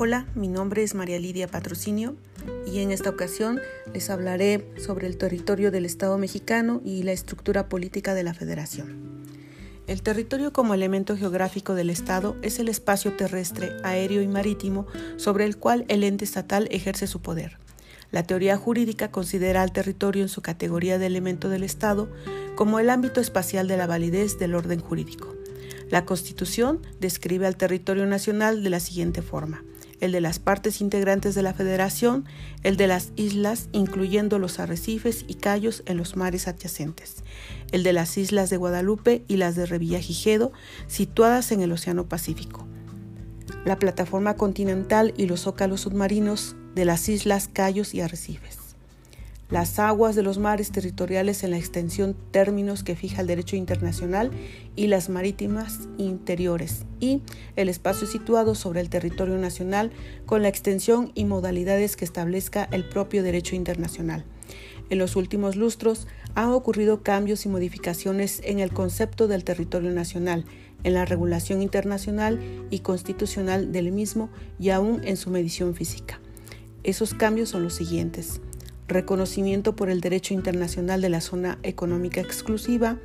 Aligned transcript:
Hola, 0.00 0.28
mi 0.36 0.46
nombre 0.46 0.84
es 0.84 0.94
María 0.94 1.18
Lidia 1.18 1.48
Patrocinio 1.48 2.14
y 2.64 2.78
en 2.78 2.92
esta 2.92 3.10
ocasión 3.10 3.58
les 3.92 4.10
hablaré 4.10 4.64
sobre 4.76 5.08
el 5.08 5.16
territorio 5.16 5.72
del 5.72 5.84
Estado 5.84 6.16
mexicano 6.18 6.80
y 6.84 7.02
la 7.02 7.10
estructura 7.10 7.68
política 7.68 8.14
de 8.14 8.22
la 8.22 8.32
Federación. 8.32 9.24
El 9.88 10.02
territorio 10.02 10.52
como 10.52 10.72
elemento 10.72 11.16
geográfico 11.16 11.74
del 11.74 11.90
Estado 11.90 12.36
es 12.42 12.60
el 12.60 12.68
espacio 12.68 13.16
terrestre, 13.16 13.72
aéreo 13.82 14.22
y 14.22 14.28
marítimo 14.28 14.86
sobre 15.16 15.46
el 15.46 15.56
cual 15.56 15.84
el 15.88 16.04
ente 16.04 16.24
estatal 16.24 16.68
ejerce 16.70 17.08
su 17.08 17.20
poder. 17.20 17.58
La 18.12 18.22
teoría 18.22 18.56
jurídica 18.56 19.10
considera 19.10 19.62
al 19.62 19.72
territorio 19.72 20.22
en 20.22 20.28
su 20.28 20.42
categoría 20.42 20.98
de 20.98 21.06
elemento 21.06 21.48
del 21.48 21.64
Estado 21.64 22.08
como 22.54 22.78
el 22.78 22.90
ámbito 22.90 23.20
espacial 23.20 23.66
de 23.66 23.76
la 23.76 23.88
validez 23.88 24.38
del 24.38 24.54
orden 24.54 24.78
jurídico. 24.78 25.34
La 25.90 26.04
Constitución 26.04 26.86
describe 27.00 27.48
al 27.48 27.56
territorio 27.56 28.06
nacional 28.06 28.62
de 28.62 28.70
la 28.70 28.78
siguiente 28.78 29.22
forma 29.22 29.64
el 30.00 30.12
de 30.12 30.20
las 30.20 30.38
partes 30.38 30.80
integrantes 30.80 31.34
de 31.34 31.42
la 31.42 31.54
Federación, 31.54 32.24
el 32.62 32.76
de 32.76 32.86
las 32.86 33.12
islas, 33.16 33.68
incluyendo 33.72 34.38
los 34.38 34.58
arrecifes 34.60 35.24
y 35.28 35.34
cayos 35.34 35.82
en 35.86 35.96
los 35.96 36.16
mares 36.16 36.48
adyacentes, 36.48 37.24
el 37.72 37.82
de 37.82 37.92
las 37.92 38.16
islas 38.18 38.50
de 38.50 38.56
Guadalupe 38.56 39.24
y 39.28 39.36
las 39.36 39.56
de 39.56 39.66
Revillagigedo, 39.66 40.52
situadas 40.86 41.52
en 41.52 41.62
el 41.62 41.72
Océano 41.72 42.08
Pacífico, 42.08 42.66
la 43.64 43.78
plataforma 43.78 44.34
continental 44.34 45.14
y 45.16 45.26
los 45.26 45.40
zócalos 45.42 45.82
submarinos 45.82 46.56
de 46.74 46.84
las 46.84 47.08
islas, 47.08 47.48
cayos 47.52 47.94
y 47.94 48.00
arrecifes 48.00 48.57
las 49.50 49.78
aguas 49.78 50.14
de 50.14 50.22
los 50.22 50.38
mares 50.38 50.70
territoriales 50.72 51.42
en 51.42 51.52
la 51.52 51.58
extensión 51.58 52.14
términos 52.30 52.82
que 52.82 52.96
fija 52.96 53.22
el 53.22 53.26
derecho 53.26 53.56
internacional 53.56 54.30
y 54.76 54.88
las 54.88 55.08
marítimas 55.08 55.88
interiores 55.96 56.84
y 57.00 57.22
el 57.56 57.70
espacio 57.70 58.06
situado 58.06 58.54
sobre 58.54 58.80
el 58.80 58.90
territorio 58.90 59.38
nacional 59.38 59.90
con 60.26 60.42
la 60.42 60.48
extensión 60.48 61.12
y 61.14 61.24
modalidades 61.24 61.96
que 61.96 62.04
establezca 62.04 62.68
el 62.72 62.86
propio 62.88 63.22
derecho 63.22 63.56
internacional. 63.56 64.24
En 64.90 64.98
los 64.98 65.16
últimos 65.16 65.56
lustros 65.56 66.06
han 66.34 66.50
ocurrido 66.50 67.02
cambios 67.02 67.46
y 67.46 67.48
modificaciones 67.48 68.40
en 68.44 68.58
el 68.58 68.72
concepto 68.72 69.28
del 69.28 69.44
territorio 69.44 69.90
nacional, 69.90 70.44
en 70.84 70.94
la 70.94 71.04
regulación 71.04 71.62
internacional 71.62 72.40
y 72.70 72.80
constitucional 72.80 73.72
del 73.72 73.92
mismo 73.92 74.30
y 74.58 74.70
aún 74.70 75.00
en 75.04 75.16
su 75.16 75.30
medición 75.30 75.74
física. 75.74 76.20
Esos 76.84 77.12
cambios 77.12 77.50
son 77.50 77.64
los 77.64 77.74
siguientes 77.74 78.40
reconocimiento 78.88 79.76
por 79.76 79.90
el 79.90 80.00
derecho 80.00 80.34
internacional 80.34 81.00
de 81.00 81.10
la 81.10 81.20
zona 81.20 81.58
económica 81.62 82.20
exclusiva, 82.20 82.98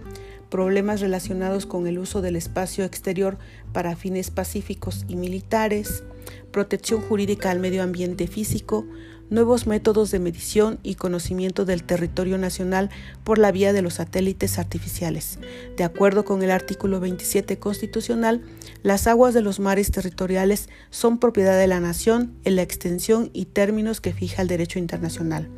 problemas 0.50 1.02
relacionados 1.02 1.66
con 1.66 1.88
el 1.88 2.00
uso 2.00 2.22
del 2.22 2.36
espacio 2.36 2.86
exterior 2.86 3.38
para 3.74 3.96
fines 3.96 4.32
pacíficos 4.32 5.06
y 5.08 5.16
militares, 5.16 6.04
protección 6.52 7.02
jurídica 7.02 7.52
al 7.52 7.60
medio 7.60 7.84
ambiente 7.84 8.28
físico, 8.28 8.86
nuevos 9.30 9.66
métodos 9.66 10.12
de 10.12 10.20
medición 10.20 10.80
y 10.84 10.96
conocimiento 10.96 11.66
del 11.66 11.84
territorio 11.84 12.38
nacional 12.38 12.92
por 13.24 13.40
la 13.40 13.52
vía 13.52 13.74
de 13.74 13.82
los 13.82 13.96
satélites 13.96 14.60
artificiales. 14.60 15.40
De 15.76 15.84
acuerdo 15.84 16.24
con 16.24 16.44
el 16.44 16.52
artículo 16.52 17.00
27 17.00 17.58
constitucional, 17.58 18.44
las 18.84 19.08
aguas 19.08 19.34
de 19.34 19.42
los 19.42 19.60
mares 19.60 19.92
territoriales 19.92 20.70
son 20.92 21.18
propiedad 21.18 21.58
de 21.58 21.68
la 21.68 21.80
nación 21.80 22.36
en 22.44 22.58
la 22.58 22.62
extensión 22.62 23.32
y 23.34 23.46
términos 23.46 24.02
que 24.02 24.14
fija 24.14 24.44
el 24.44 24.48
derecho 24.48 24.78
internacional. 24.78 25.50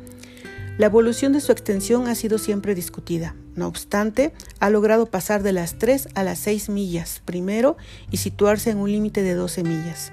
La 0.78 0.86
evolución 0.86 1.32
de 1.32 1.40
su 1.40 1.52
extensión 1.52 2.06
ha 2.06 2.14
sido 2.14 2.36
siempre 2.36 2.74
discutida. 2.74 3.34
No 3.54 3.66
obstante, 3.66 4.34
ha 4.60 4.68
logrado 4.68 5.06
pasar 5.06 5.42
de 5.42 5.52
las 5.52 5.78
3 5.78 6.08
a 6.14 6.22
las 6.22 6.38
6 6.40 6.68
millas 6.68 7.22
primero 7.24 7.78
y 8.10 8.18
situarse 8.18 8.70
en 8.70 8.78
un 8.78 8.92
límite 8.92 9.22
de 9.22 9.34
12 9.34 9.62
millas. 9.62 10.12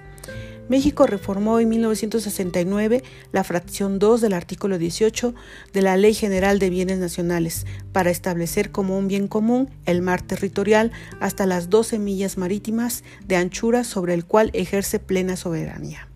México 0.70 1.06
reformó 1.06 1.60
en 1.60 1.68
1969 1.68 3.04
la 3.34 3.44
fracción 3.44 4.00
2 4.00 4.22
del 4.22 4.32
artículo 4.32 4.78
18 4.78 5.36
de 5.74 5.82
la 5.82 5.98
Ley 5.98 6.14
General 6.14 6.58
de 6.58 6.70
Bienes 6.70 7.00
Nacionales 7.00 7.66
para 7.92 8.10
establecer 8.10 8.72
como 8.72 8.98
un 8.98 9.10
bien 9.10 9.28
común 9.28 9.70
el 9.86 10.02
mar 10.02 10.22
territorial 10.22 10.94
hasta 11.20 11.46
las 11.46 11.70
12 11.70 12.00
millas 12.00 12.38
marítimas 12.38 13.04
de 13.28 13.36
anchura 13.36 13.84
sobre 13.84 14.14
el 14.14 14.24
cual 14.24 14.52
ejerce 14.54 15.00
plena 15.00 15.36
soberanía. 15.36 16.08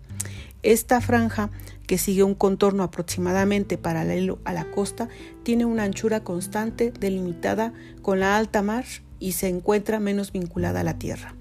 Esta 0.62 1.02
franja 1.02 1.50
que 1.88 1.98
sigue 1.98 2.22
un 2.22 2.34
contorno 2.34 2.84
aproximadamente 2.84 3.78
paralelo 3.78 4.38
a 4.44 4.52
la 4.52 4.70
costa, 4.70 5.08
tiene 5.42 5.64
una 5.64 5.84
anchura 5.84 6.22
constante 6.22 6.92
delimitada 6.92 7.72
con 8.02 8.20
la 8.20 8.36
alta 8.36 8.60
mar 8.62 8.84
y 9.18 9.32
se 9.32 9.48
encuentra 9.48 9.98
menos 9.98 10.30
vinculada 10.30 10.80
a 10.80 10.84
la 10.84 10.98
tierra. 10.98 11.34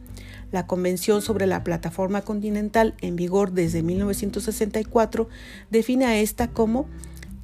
La 0.54 0.66
Convención 0.66 1.22
sobre 1.22 1.48
la 1.48 1.66
Plataforma 1.66 2.22
Continental, 2.22 2.96
en 3.02 3.18
vigor 3.18 3.52
desde 3.52 3.84
1964, 3.84 5.28
define 5.70 6.06
a 6.06 6.18
esta 6.18 6.48
como 6.48 6.88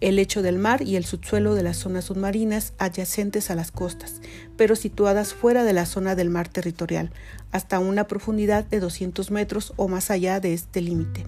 el 0.03 0.18
lecho 0.18 0.41
del 0.41 0.59
mar 0.59 0.81
y 0.81 0.97
el 0.97 1.06
subsuelo 1.06 1.56
de 1.56 1.64
las 1.64 1.78
zonas 1.78 2.06
submarinas 2.06 2.74
adyacentes 2.78 3.50
a 3.50 3.56
las 3.56 3.72
costas, 3.72 4.19
pero 4.58 4.75
situadas 4.75 5.34
fuera 5.34 5.64
de 5.64 5.72
la 5.72 5.86
zona 5.86 6.14
del 6.14 6.30
mar 6.30 6.50
territorial, 6.50 7.09
hasta 7.53 7.80
una 7.80 8.06
profundidad 8.06 8.66
de 8.66 8.81
200 8.81 9.31
metros 9.31 9.72
o 9.78 9.88
más 9.88 10.12
allá 10.12 10.42
de 10.42 10.53
este 10.53 10.81
límite, 10.81 11.25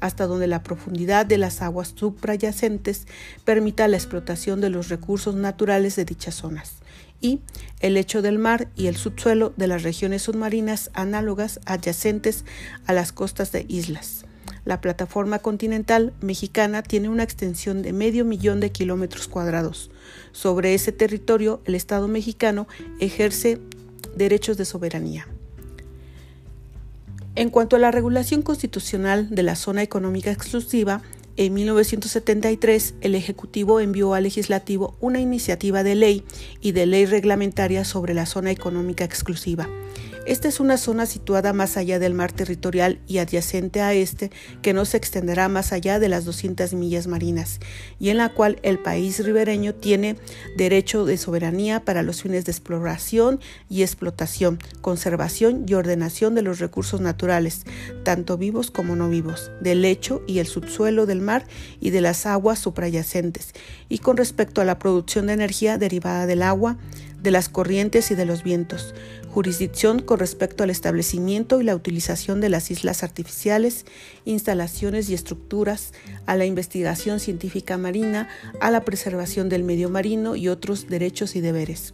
hasta 0.00 0.26
donde 0.26 0.48
la 0.48 0.64
profundidad 0.64 1.24
de 1.24 1.38
las 1.38 1.62
aguas 1.62 1.94
suprayacentes 1.94 3.06
permita 3.44 3.86
la 3.86 3.96
explotación 3.96 4.60
de 4.60 4.70
los 4.70 4.88
recursos 4.88 5.36
naturales 5.36 5.94
de 5.94 6.04
dichas 6.04 6.34
zonas, 6.34 6.78
y 7.20 7.38
el 7.78 7.94
lecho 7.94 8.22
del 8.22 8.40
mar 8.40 8.66
y 8.74 8.88
el 8.88 8.96
subsuelo 8.96 9.54
de 9.56 9.68
las 9.68 9.84
regiones 9.84 10.22
submarinas 10.22 10.90
análogas 10.94 11.60
adyacentes 11.64 12.44
a 12.86 12.92
las 12.92 13.12
costas 13.12 13.52
de 13.52 13.66
islas. 13.68 14.24
La 14.66 14.80
plataforma 14.80 15.38
continental 15.38 16.12
mexicana 16.20 16.82
tiene 16.82 17.08
una 17.08 17.22
extensión 17.22 17.82
de 17.82 17.92
medio 17.92 18.24
millón 18.24 18.58
de 18.58 18.72
kilómetros 18.72 19.28
cuadrados. 19.28 19.92
Sobre 20.32 20.74
ese 20.74 20.90
territorio, 20.90 21.62
el 21.66 21.76
Estado 21.76 22.08
mexicano 22.08 22.66
ejerce 22.98 23.60
derechos 24.16 24.56
de 24.56 24.64
soberanía. 24.64 25.28
En 27.36 27.50
cuanto 27.50 27.76
a 27.76 27.78
la 27.78 27.92
regulación 27.92 28.42
constitucional 28.42 29.30
de 29.30 29.44
la 29.44 29.54
zona 29.54 29.84
económica 29.84 30.32
exclusiva, 30.32 31.00
en 31.36 31.54
1973 31.54 32.94
el 33.02 33.14
Ejecutivo 33.14 33.78
envió 33.78 34.14
al 34.14 34.24
Legislativo 34.24 34.96
una 35.00 35.20
iniciativa 35.20 35.84
de 35.84 35.94
ley 35.94 36.24
y 36.60 36.72
de 36.72 36.86
ley 36.86 37.06
reglamentaria 37.06 37.84
sobre 37.84 38.14
la 38.14 38.26
zona 38.26 38.50
económica 38.50 39.04
exclusiva. 39.04 39.68
Esta 40.26 40.48
es 40.48 40.58
una 40.58 40.76
zona 40.76 41.06
situada 41.06 41.52
más 41.52 41.76
allá 41.76 42.00
del 42.00 42.12
mar 42.12 42.32
territorial 42.32 42.98
y 43.06 43.18
adyacente 43.18 43.80
a 43.80 43.94
este, 43.94 44.32
que 44.60 44.72
no 44.72 44.84
se 44.84 44.96
extenderá 44.96 45.48
más 45.48 45.72
allá 45.72 46.00
de 46.00 46.08
las 46.08 46.24
200 46.24 46.74
millas 46.74 47.06
marinas, 47.06 47.60
y 48.00 48.08
en 48.08 48.16
la 48.16 48.30
cual 48.30 48.58
el 48.64 48.80
país 48.80 49.24
ribereño 49.24 49.76
tiene 49.76 50.16
derecho 50.56 51.04
de 51.04 51.16
soberanía 51.16 51.84
para 51.84 52.02
los 52.02 52.22
fines 52.22 52.44
de 52.44 52.50
exploración 52.50 53.38
y 53.70 53.82
explotación, 53.82 54.58
conservación 54.80 55.64
y 55.68 55.74
ordenación 55.74 56.34
de 56.34 56.42
los 56.42 56.58
recursos 56.58 57.00
naturales, 57.00 57.62
tanto 58.02 58.36
vivos 58.36 58.72
como 58.72 58.96
no 58.96 59.08
vivos, 59.08 59.52
del 59.60 59.82
lecho 59.82 60.22
y 60.26 60.40
el 60.40 60.48
subsuelo 60.48 61.06
del 61.06 61.20
mar 61.20 61.46
y 61.78 61.90
de 61.90 62.00
las 62.00 62.26
aguas 62.26 62.58
suprayacentes, 62.58 63.52
y 63.88 63.98
con 63.98 64.16
respecto 64.16 64.60
a 64.60 64.64
la 64.64 64.80
producción 64.80 65.28
de 65.28 65.34
energía 65.34 65.78
derivada 65.78 66.26
del 66.26 66.42
agua, 66.42 66.78
de 67.22 67.30
las 67.30 67.48
corrientes 67.48 68.10
y 68.10 68.14
de 68.14 68.24
los 68.24 68.42
vientos, 68.42 68.94
jurisdicción 69.36 70.00
con 70.00 70.18
respecto 70.18 70.64
al 70.64 70.70
establecimiento 70.70 71.60
y 71.60 71.64
la 71.64 71.76
utilización 71.76 72.40
de 72.40 72.48
las 72.48 72.70
islas 72.70 73.02
artificiales, 73.02 73.84
instalaciones 74.24 75.10
y 75.10 75.14
estructuras, 75.14 75.92
a 76.24 76.36
la 76.36 76.46
investigación 76.46 77.20
científica 77.20 77.76
marina, 77.76 78.30
a 78.62 78.70
la 78.70 78.80
preservación 78.80 79.50
del 79.50 79.62
medio 79.62 79.90
marino 79.90 80.36
y 80.36 80.48
otros 80.48 80.88
derechos 80.88 81.36
y 81.36 81.42
deberes. 81.42 81.92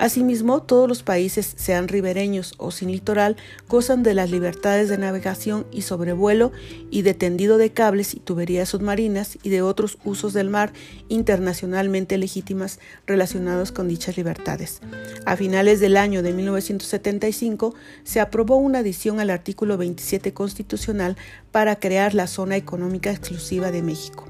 Asimismo, 0.00 0.62
todos 0.62 0.88
los 0.88 1.02
países, 1.02 1.52
sean 1.58 1.86
ribereños 1.86 2.54
o 2.56 2.70
sin 2.70 2.90
litoral, 2.90 3.36
gozan 3.68 4.02
de 4.02 4.14
las 4.14 4.30
libertades 4.30 4.88
de 4.88 4.96
navegación 4.96 5.66
y 5.70 5.82
sobrevuelo 5.82 6.52
y 6.90 7.02
de 7.02 7.12
tendido 7.12 7.58
de 7.58 7.72
cables 7.72 8.14
y 8.14 8.20
tuberías 8.20 8.70
submarinas 8.70 9.36
y 9.42 9.50
de 9.50 9.60
otros 9.60 9.98
usos 10.02 10.32
del 10.32 10.48
mar 10.48 10.72
internacionalmente 11.08 12.16
legítimas 12.16 12.78
relacionados 13.06 13.72
con 13.72 13.88
dichas 13.88 14.16
libertades. 14.16 14.80
A 15.26 15.36
finales 15.36 15.80
del 15.80 15.98
año 15.98 16.22
de 16.22 16.32
1975 16.32 17.74
se 18.02 18.20
aprobó 18.20 18.56
una 18.56 18.78
adición 18.78 19.20
al 19.20 19.28
artículo 19.28 19.76
27 19.76 20.32
constitucional 20.32 21.18
para 21.52 21.76
crear 21.76 22.14
la 22.14 22.26
Zona 22.26 22.56
Económica 22.56 23.10
Exclusiva 23.10 23.70
de 23.70 23.82
México. 23.82 24.29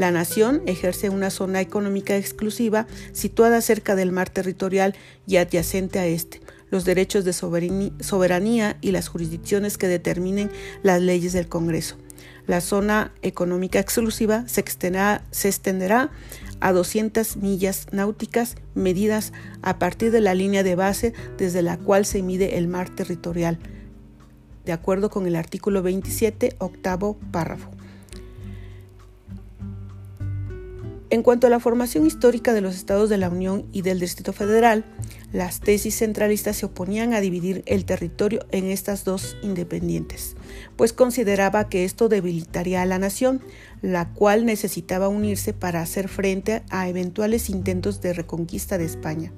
La 0.00 0.10
nación 0.10 0.62
ejerce 0.64 1.10
una 1.10 1.28
zona 1.28 1.60
económica 1.60 2.16
exclusiva 2.16 2.86
situada 3.12 3.60
cerca 3.60 3.94
del 3.96 4.12
mar 4.12 4.30
territorial 4.30 4.94
y 5.26 5.36
adyacente 5.36 5.98
a 5.98 6.06
este, 6.06 6.40
los 6.70 6.86
derechos 6.86 7.26
de 7.26 7.34
soberanía 7.34 8.78
y 8.80 8.92
las 8.92 9.08
jurisdicciones 9.08 9.76
que 9.76 9.88
determinen 9.88 10.50
las 10.82 11.02
leyes 11.02 11.34
del 11.34 11.48
Congreso. 11.48 11.98
La 12.46 12.62
zona 12.62 13.12
económica 13.20 13.78
exclusiva 13.78 14.44
se 14.46 14.62
extenderá, 14.62 16.10
a 16.60 16.72
200 16.72 17.36
millas 17.36 17.86
náuticas 17.92 18.56
medidas 18.74 19.34
a 19.60 19.78
partir 19.78 20.12
de 20.12 20.22
la 20.22 20.32
línea 20.32 20.62
de 20.62 20.76
base 20.76 21.12
desde 21.36 21.60
la 21.60 21.76
cual 21.76 22.06
se 22.06 22.22
mide 22.22 22.56
el 22.56 22.68
mar 22.68 22.88
territorial 22.88 23.58
de 24.64 24.72
acuerdo 24.72 25.10
con 25.10 25.26
el 25.26 25.36
artículo 25.36 25.82
27, 25.82 26.56
octavo 26.58 27.18
párrafo. 27.32 27.70
En 31.10 31.24
cuanto 31.24 31.48
a 31.48 31.50
la 31.50 31.58
formación 31.58 32.06
histórica 32.06 32.52
de 32.52 32.60
los 32.60 32.76
estados 32.76 33.10
de 33.10 33.18
la 33.18 33.28
Unión 33.28 33.66
y 33.72 33.82
del 33.82 33.98
Distrito 33.98 34.32
Federal, 34.32 34.84
las 35.32 35.58
tesis 35.58 35.98
centralistas 35.98 36.58
se 36.58 36.66
oponían 36.66 37.14
a 37.14 37.20
dividir 37.20 37.64
el 37.66 37.84
territorio 37.84 38.46
en 38.52 38.66
estas 38.66 39.04
dos 39.04 39.36
independientes, 39.42 40.36
pues 40.76 40.92
consideraba 40.92 41.68
que 41.68 41.84
esto 41.84 42.08
debilitaría 42.08 42.80
a 42.80 42.86
la 42.86 43.00
nación, 43.00 43.40
la 43.82 44.10
cual 44.10 44.46
necesitaba 44.46 45.08
unirse 45.08 45.52
para 45.52 45.82
hacer 45.82 46.08
frente 46.08 46.62
a 46.70 46.88
eventuales 46.88 47.50
intentos 47.50 48.00
de 48.00 48.12
reconquista 48.12 48.78
de 48.78 48.84
España. 48.84 49.32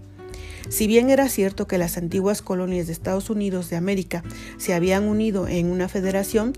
Si 0.68 0.86
bien 0.86 1.10
era 1.10 1.28
cierto 1.28 1.66
que 1.66 1.78
las 1.78 1.96
antiguas 1.96 2.42
colonias 2.42 2.86
de 2.86 2.92
Estados 2.92 3.30
Unidos 3.30 3.70
de 3.70 3.76
América 3.76 4.22
se 4.58 4.74
habían 4.74 5.04
unido 5.04 5.48
en 5.48 5.70
una 5.70 5.88
federación, 5.88 6.52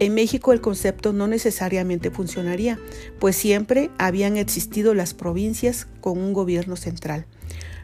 en 0.00 0.14
México 0.14 0.52
el 0.52 0.62
concepto 0.62 1.12
no 1.12 1.28
necesariamente 1.28 2.10
funcionaría, 2.10 2.78
pues 3.18 3.36
siempre 3.36 3.90
habían 3.98 4.38
existido 4.38 4.94
las 4.94 5.14
provincias 5.14 5.86
con 6.00 6.18
un 6.18 6.32
gobierno 6.32 6.74
central. 6.74 7.26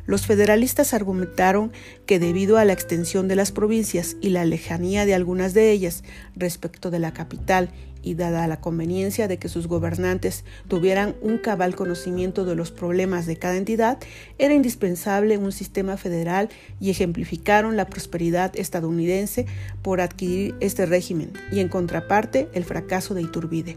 Los 0.06 0.26
federalistas 0.26 0.94
argumentaron 0.94 1.72
que 2.06 2.18
debido 2.18 2.56
a 2.56 2.64
la 2.64 2.72
extensión 2.72 3.28
de 3.28 3.36
las 3.36 3.52
provincias 3.52 4.16
y 4.20 4.30
la 4.30 4.44
lejanía 4.44 5.04
de 5.04 5.14
algunas 5.14 5.52
de 5.52 5.72
ellas 5.72 6.04
respecto 6.34 6.90
de 6.90 7.00
la 7.00 7.12
capital 7.12 7.70
y 8.06 8.14
dada 8.14 8.46
la 8.46 8.60
conveniencia 8.60 9.26
de 9.26 9.38
que 9.38 9.48
sus 9.48 9.66
gobernantes 9.66 10.44
tuvieran 10.68 11.16
un 11.22 11.38
cabal 11.38 11.74
conocimiento 11.74 12.44
de 12.44 12.54
los 12.54 12.70
problemas 12.70 13.26
de 13.26 13.36
cada 13.36 13.56
entidad, 13.56 13.98
era 14.38 14.54
indispensable 14.54 15.38
un 15.38 15.50
sistema 15.50 15.96
federal 15.96 16.48
y 16.80 16.90
ejemplificaron 16.90 17.76
la 17.76 17.86
prosperidad 17.86 18.56
estadounidense 18.56 19.46
por 19.82 20.00
adquirir 20.00 20.54
este 20.60 20.86
régimen 20.86 21.32
y 21.50 21.58
en 21.58 21.68
contraparte 21.68 22.48
el 22.54 22.64
fracaso 22.64 23.12
de 23.12 23.22
Iturbide. 23.22 23.76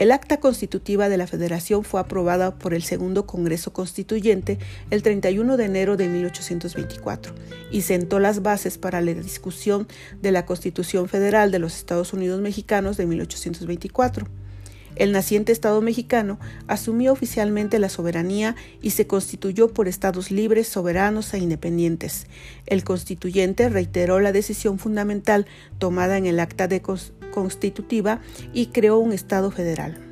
El 0.00 0.12
acta 0.12 0.40
constitutiva 0.40 1.10
de 1.10 1.18
la 1.18 1.26
Federación 1.26 1.84
fue 1.84 2.00
aprobada 2.00 2.54
por 2.58 2.72
el 2.72 2.82
Segundo 2.82 3.26
Congreso 3.26 3.74
Constituyente 3.74 4.58
el 4.88 5.02
31 5.02 5.58
de 5.58 5.66
enero 5.66 5.98
de 5.98 6.08
1824 6.08 7.34
y 7.70 7.82
sentó 7.82 8.18
las 8.18 8.40
bases 8.40 8.78
para 8.78 9.02
la 9.02 9.12
discusión 9.12 9.86
de 10.22 10.32
la 10.32 10.46
Constitución 10.46 11.06
Federal 11.06 11.50
de 11.50 11.58
los 11.58 11.76
Estados 11.76 12.14
Unidos 12.14 12.40
Mexicanos 12.40 12.96
de 12.96 13.04
1824. 13.04 14.39
El 14.96 15.12
naciente 15.12 15.52
Estado 15.52 15.80
mexicano 15.80 16.38
asumió 16.66 17.12
oficialmente 17.12 17.78
la 17.78 17.88
soberanía 17.88 18.56
y 18.82 18.90
se 18.90 19.06
constituyó 19.06 19.72
por 19.72 19.88
estados 19.88 20.30
libres, 20.30 20.68
soberanos 20.68 21.32
e 21.32 21.38
independientes. 21.38 22.26
El 22.66 22.84
constituyente 22.84 23.68
reiteró 23.68 24.20
la 24.20 24.32
decisión 24.32 24.78
fundamental 24.78 25.46
tomada 25.78 26.18
en 26.18 26.26
el 26.26 26.40
acta 26.40 26.68
de 26.68 26.82
constitutiva 27.32 28.20
y 28.52 28.66
creó 28.66 28.98
un 28.98 29.12
Estado 29.12 29.50
federal. 29.50 30.09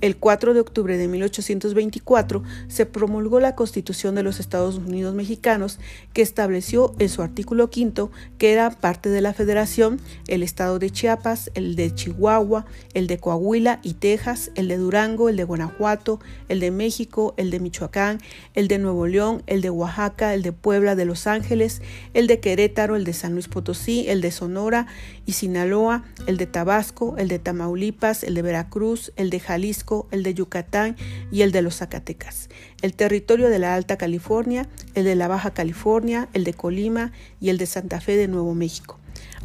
El 0.00 0.16
4 0.16 0.54
de 0.54 0.60
octubre 0.60 0.96
de 0.96 1.08
1824 1.08 2.42
se 2.68 2.86
promulgó 2.86 3.40
la 3.40 3.56
Constitución 3.56 4.14
de 4.14 4.22
los 4.22 4.38
Estados 4.38 4.76
Unidos 4.76 5.14
Mexicanos, 5.14 5.80
que 6.12 6.22
estableció 6.22 6.94
en 7.00 7.08
su 7.08 7.22
artículo 7.22 7.68
quinto 7.68 8.12
que 8.38 8.52
era 8.52 8.70
parte 8.70 9.08
de 9.08 9.20
la 9.20 9.34
Federación 9.34 10.00
el 10.28 10.42
Estado 10.42 10.78
de 10.78 10.90
Chiapas, 10.90 11.50
el 11.54 11.74
de 11.74 11.92
Chihuahua, 11.92 12.66
el 12.94 13.08
de 13.08 13.18
Coahuila 13.18 13.80
y 13.82 13.94
Texas, 13.94 14.52
el 14.54 14.68
de 14.68 14.76
Durango, 14.76 15.28
el 15.28 15.36
de 15.36 15.44
Guanajuato, 15.44 16.20
el 16.48 16.60
de 16.60 16.70
México, 16.70 17.34
el 17.36 17.50
de 17.50 17.58
Michoacán, 17.58 18.20
el 18.54 18.68
de 18.68 18.78
Nuevo 18.78 19.06
León, 19.06 19.42
el 19.46 19.62
de 19.62 19.70
Oaxaca, 19.70 20.34
el 20.34 20.42
de 20.42 20.52
Puebla, 20.52 20.94
de 20.94 21.06
Los 21.06 21.26
Ángeles, 21.26 21.82
el 22.14 22.26
de 22.26 22.40
Querétaro, 22.40 22.94
el 22.94 23.04
de 23.04 23.12
San 23.12 23.32
Luis 23.32 23.48
Potosí, 23.48 24.08
el 24.08 24.20
de 24.20 24.30
Sonora 24.30 24.86
y 25.28 25.32
Sinaloa, 25.32 26.04
el 26.26 26.38
de 26.38 26.46
Tabasco, 26.46 27.18
el 27.18 27.28
de 27.28 27.38
Tamaulipas, 27.38 28.24
el 28.24 28.34
de 28.34 28.40
Veracruz, 28.40 29.12
el 29.16 29.28
de 29.28 29.40
Jalisco, 29.40 30.08
el 30.10 30.22
de 30.22 30.32
Yucatán 30.32 30.96
y 31.30 31.42
el 31.42 31.52
de 31.52 31.60
los 31.60 31.76
Zacatecas, 31.76 32.48
el 32.80 32.94
territorio 32.94 33.50
de 33.50 33.58
la 33.58 33.74
Alta 33.74 33.98
California, 33.98 34.66
el 34.94 35.04
de 35.04 35.14
la 35.16 35.28
Baja 35.28 35.52
California, 35.52 36.30
el 36.32 36.44
de 36.44 36.54
Colima 36.54 37.12
y 37.40 37.50
el 37.50 37.58
de 37.58 37.66
Santa 37.66 38.00
Fe 38.00 38.16
de 38.16 38.26
Nuevo 38.26 38.54
México. 38.54 38.98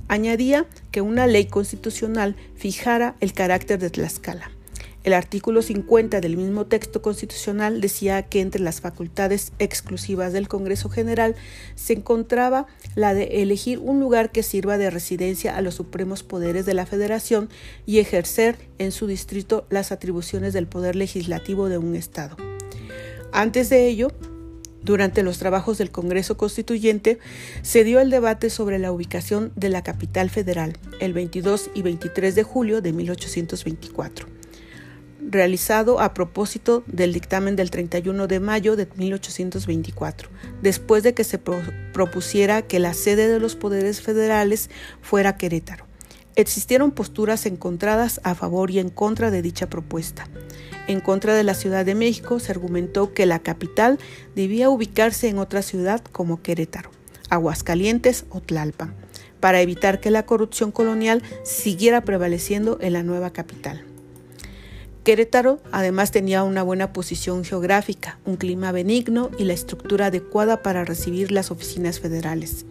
Añadía 0.07 0.67
que 0.91 1.01
una 1.01 1.27
ley 1.27 1.47
constitucional 1.47 2.37
fijara 2.55 3.17
el 3.19 3.33
carácter 3.33 3.77
de 3.77 3.89
Tlaxcala. 3.89 4.51
El 5.03 5.11
artículo 5.11 5.61
50 5.61 6.21
del 6.21 6.37
mismo 6.37 6.65
texto 6.65 7.01
constitucional 7.01 7.81
decía 7.81 8.23
que 8.23 8.39
entre 8.39 8.61
las 8.61 8.79
facultades 8.79 9.51
exclusivas 9.59 10.31
del 10.31 10.47
Congreso 10.47 10.89
General 10.89 11.35
se 11.75 11.91
encontraba 11.91 12.67
la 12.95 13.13
de 13.13 13.41
elegir 13.41 13.79
un 13.79 13.99
lugar 13.99 14.31
que 14.31 14.43
sirva 14.43 14.77
de 14.77 14.89
residencia 14.89 15.57
a 15.57 15.61
los 15.61 15.75
supremos 15.75 16.23
poderes 16.23 16.65
de 16.65 16.73
la 16.73 16.85
Federación 16.85 17.49
y 17.85 17.99
ejercer 17.99 18.57
en 18.77 18.93
su 18.93 19.05
distrito 19.05 19.65
las 19.69 19.91
atribuciones 19.91 20.53
del 20.53 20.67
poder 20.67 20.95
legislativo 20.95 21.67
de 21.67 21.77
un 21.77 21.95
Estado. 21.95 22.37
Antes 23.33 23.69
de 23.69 23.87
ello, 23.87 24.07
durante 24.83 25.21
los 25.21 25.37
trabajos 25.37 25.77
del 25.77 25.91
Congreso 25.91 26.37
Constituyente 26.37 27.19
se 27.61 27.83
dio 27.83 27.99
el 27.99 28.09
debate 28.09 28.49
sobre 28.49 28.79
la 28.79 28.93
ubicación 28.93 29.51
de 29.57 29.67
la 29.67 29.83
capital 29.83 30.29
federal 30.29 30.77
el 31.01 31.11
22 31.11 31.71
y 31.73 31.81
23 31.81 32.35
de 32.35 32.43
julio 32.43 32.81
de 32.81 32.93
1824 32.93 34.32
realizado 35.25 35.99
a 35.99 36.13
propósito 36.13 36.83
del 36.87 37.13
dictamen 37.13 37.55
del 37.55 37.71
31 37.71 38.27
de 38.27 38.39
mayo 38.39 38.75
de 38.75 38.87
1824, 38.95 40.29
después 40.61 41.03
de 41.03 41.13
que 41.13 41.23
se 41.23 41.39
propusiera 41.39 42.61
que 42.61 42.79
la 42.79 42.93
sede 42.93 43.27
de 43.27 43.39
los 43.39 43.55
poderes 43.55 44.01
federales 44.01 44.69
fuera 45.01 45.37
Querétaro. 45.37 45.85
Existieron 46.35 46.91
posturas 46.91 47.45
encontradas 47.45 48.19
a 48.23 48.33
favor 48.33 48.71
y 48.71 48.79
en 48.79 48.89
contra 48.89 49.29
de 49.29 49.41
dicha 49.41 49.69
propuesta. 49.69 50.27
En 50.87 50.99
contra 50.99 51.35
de 51.35 51.43
la 51.43 51.53
Ciudad 51.53 51.85
de 51.85 51.95
México 51.95 52.39
se 52.39 52.51
argumentó 52.51 53.13
que 53.13 53.25
la 53.25 53.39
capital 53.39 53.99
debía 54.35 54.69
ubicarse 54.69 55.29
en 55.29 55.37
otra 55.37 55.61
ciudad 55.61 56.01
como 56.11 56.41
Querétaro, 56.41 56.89
Aguascalientes 57.29 58.25
o 58.29 58.41
Tlalpan, 58.41 58.95
para 59.39 59.61
evitar 59.61 59.99
que 59.99 60.09
la 60.09 60.25
corrupción 60.25 60.71
colonial 60.71 61.21
siguiera 61.43 62.01
prevaleciendo 62.01 62.79
en 62.81 62.93
la 62.93 63.03
nueva 63.03 63.31
capital. 63.31 63.85
Querétaro 65.03 65.59
además 65.73 66.11
tenía 66.11 66.43
una 66.43 66.63
buena 66.63 66.93
posición 66.93 67.43
geográfica, 67.43 68.19
un 68.23 68.37
clima 68.37 68.71
benigno 68.71 69.29
y 69.37 69.43
la 69.43 69.51
estructura 69.51 70.05
adecuada 70.05 70.63
para 70.63 70.85
recibir 70.85 71.29
las 71.31 71.51
oficinas 71.51 71.99
federales. 71.99 72.65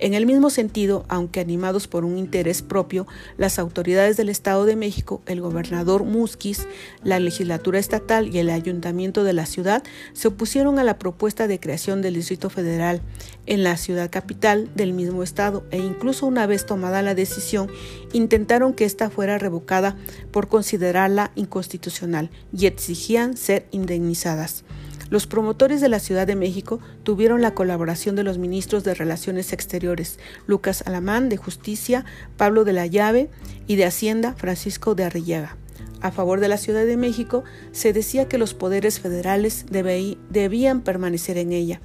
En 0.00 0.14
el 0.14 0.24
mismo 0.24 0.48
sentido, 0.48 1.04
aunque 1.08 1.40
animados 1.40 1.86
por 1.86 2.06
un 2.06 2.16
interés 2.16 2.62
propio, 2.62 3.06
las 3.36 3.58
autoridades 3.58 4.16
del 4.16 4.30
Estado 4.30 4.64
de 4.64 4.74
México, 4.74 5.20
el 5.26 5.42
gobernador 5.42 6.04
Musquiz, 6.04 6.66
la 7.04 7.18
legislatura 7.18 7.78
estatal 7.78 8.34
y 8.34 8.38
el 8.38 8.48
ayuntamiento 8.48 9.24
de 9.24 9.34
la 9.34 9.44
ciudad 9.44 9.82
se 10.14 10.28
opusieron 10.28 10.78
a 10.78 10.84
la 10.84 10.98
propuesta 10.98 11.46
de 11.46 11.60
creación 11.60 12.00
del 12.00 12.14
Distrito 12.14 12.48
Federal 12.48 13.02
en 13.44 13.62
la 13.62 13.76
ciudad 13.76 14.08
capital 14.10 14.70
del 14.74 14.94
mismo 14.94 15.22
estado 15.22 15.66
e 15.70 15.76
incluso 15.76 16.26
una 16.26 16.46
vez 16.46 16.64
tomada 16.64 17.02
la 17.02 17.14
decisión 17.14 17.68
intentaron 18.14 18.72
que 18.72 18.86
ésta 18.86 19.10
fuera 19.10 19.36
revocada 19.36 19.98
por 20.30 20.48
considerarla 20.48 21.30
inconstitucional 21.34 22.30
y 22.56 22.64
exigían 22.64 23.36
ser 23.36 23.66
indemnizadas. 23.70 24.64
Los 25.10 25.26
promotores 25.26 25.80
de 25.80 25.88
la 25.88 25.98
Ciudad 25.98 26.26
de 26.26 26.36
México 26.36 26.78
tuvieron 27.02 27.42
la 27.42 27.52
colaboración 27.52 28.14
de 28.14 28.22
los 28.22 28.38
ministros 28.38 28.84
de 28.84 28.94
Relaciones 28.94 29.52
Exteriores, 29.52 30.20
Lucas 30.46 30.84
Alamán 30.86 31.28
de 31.28 31.36
Justicia, 31.36 32.04
Pablo 32.36 32.64
de 32.64 32.72
la 32.72 32.86
Llave 32.86 33.28
y 33.66 33.74
de 33.74 33.86
Hacienda, 33.86 34.34
Francisco 34.34 34.94
de 34.94 35.02
Arrillaga. 35.04 35.56
A 36.00 36.12
favor 36.12 36.38
de 36.38 36.48
la 36.48 36.56
Ciudad 36.56 36.86
de 36.86 36.96
México 36.96 37.42
se 37.72 37.92
decía 37.92 38.28
que 38.28 38.38
los 38.38 38.54
poderes 38.54 39.00
federales 39.00 39.66
debían 39.68 40.80
permanecer 40.80 41.38
en 41.38 41.52
ella, 41.52 41.80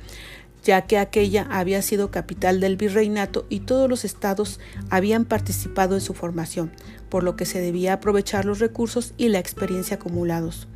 ya 0.64 0.84
que 0.84 1.00
aquella 1.00 1.48
había 1.50 1.82
sido 1.82 2.12
capital 2.12 2.60
del 2.60 2.78
virreinato 2.78 3.48
y 3.50 3.62
todos 3.62 3.90
los 3.90 4.06
estados 4.06 4.60
habían 4.90 5.26
participado 5.26 5.96
en 5.96 6.02
su 6.02 6.14
formación, 6.14 6.72
por 7.10 7.24
lo 7.24 7.36
que 7.36 7.46
se 7.46 7.60
debía 7.60 7.94
aprovechar 7.94 8.46
los 8.46 8.60
recursos 8.60 9.14
y 9.18 9.30
la 9.30 9.40
experiencia 9.40 9.98
acumulados. 9.98 10.68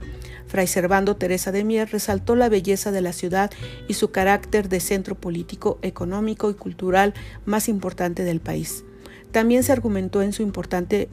Fray 0.50 0.66
Servando 0.66 1.16
Teresa 1.16 1.52
de 1.52 1.64
Mier 1.64 1.90
resaltó 1.92 2.36
la 2.36 2.50
belleza 2.50 2.92
de 2.92 3.02
la 3.02 3.14
ciudad 3.14 3.52
y 3.88 3.94
su 3.94 4.12
carácter 4.12 4.68
de 4.68 4.80
centro 4.80 5.16
político, 5.16 5.78
económico 5.84 6.50
y 6.50 6.56
cultural 6.56 7.14
más 7.46 7.70
importante 7.70 8.24
del 8.24 8.42
país. 8.42 8.84
También 9.32 9.64
se 9.64 9.72
argumentó 9.72 10.24
en 10.24 10.34
su 10.34 10.42
importante 10.42 11.08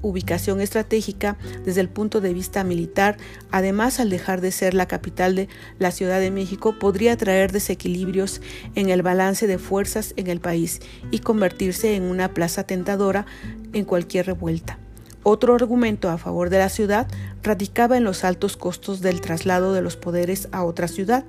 ubicación 0.00 0.60
estratégica 0.60 1.36
desde 1.64 1.80
el 1.82 1.88
punto 1.90 2.20
de 2.20 2.34
vista 2.34 2.64
militar, 2.64 3.18
además 3.50 4.00
al 4.00 4.10
dejar 4.10 4.40
de 4.40 4.50
ser 4.50 4.74
la 4.74 4.86
capital 4.86 5.36
de 5.36 5.48
la 5.78 5.92
Ciudad 5.92 6.18
de 6.18 6.30
México 6.30 6.78
podría 6.78 7.16
traer 7.16 7.52
desequilibrios 7.52 8.40
en 8.74 8.88
el 8.88 9.02
balance 9.02 9.46
de 9.46 9.58
fuerzas 9.58 10.14
en 10.16 10.28
el 10.28 10.40
país 10.40 10.80
y 11.10 11.20
convertirse 11.20 11.94
en 11.94 12.04
una 12.04 12.34
plaza 12.34 12.64
tentadora 12.64 13.26
en 13.74 13.84
cualquier 13.84 14.26
revuelta. 14.26 14.81
Otro 15.24 15.54
argumento 15.54 16.10
a 16.10 16.18
favor 16.18 16.50
de 16.50 16.58
la 16.58 16.68
ciudad 16.68 17.06
radicaba 17.42 17.96
en 17.96 18.04
los 18.04 18.24
altos 18.24 18.56
costos 18.56 19.00
del 19.00 19.20
traslado 19.20 19.72
de 19.72 19.82
los 19.82 19.96
poderes 19.96 20.48
a 20.50 20.64
otra 20.64 20.88
ciudad. 20.88 21.24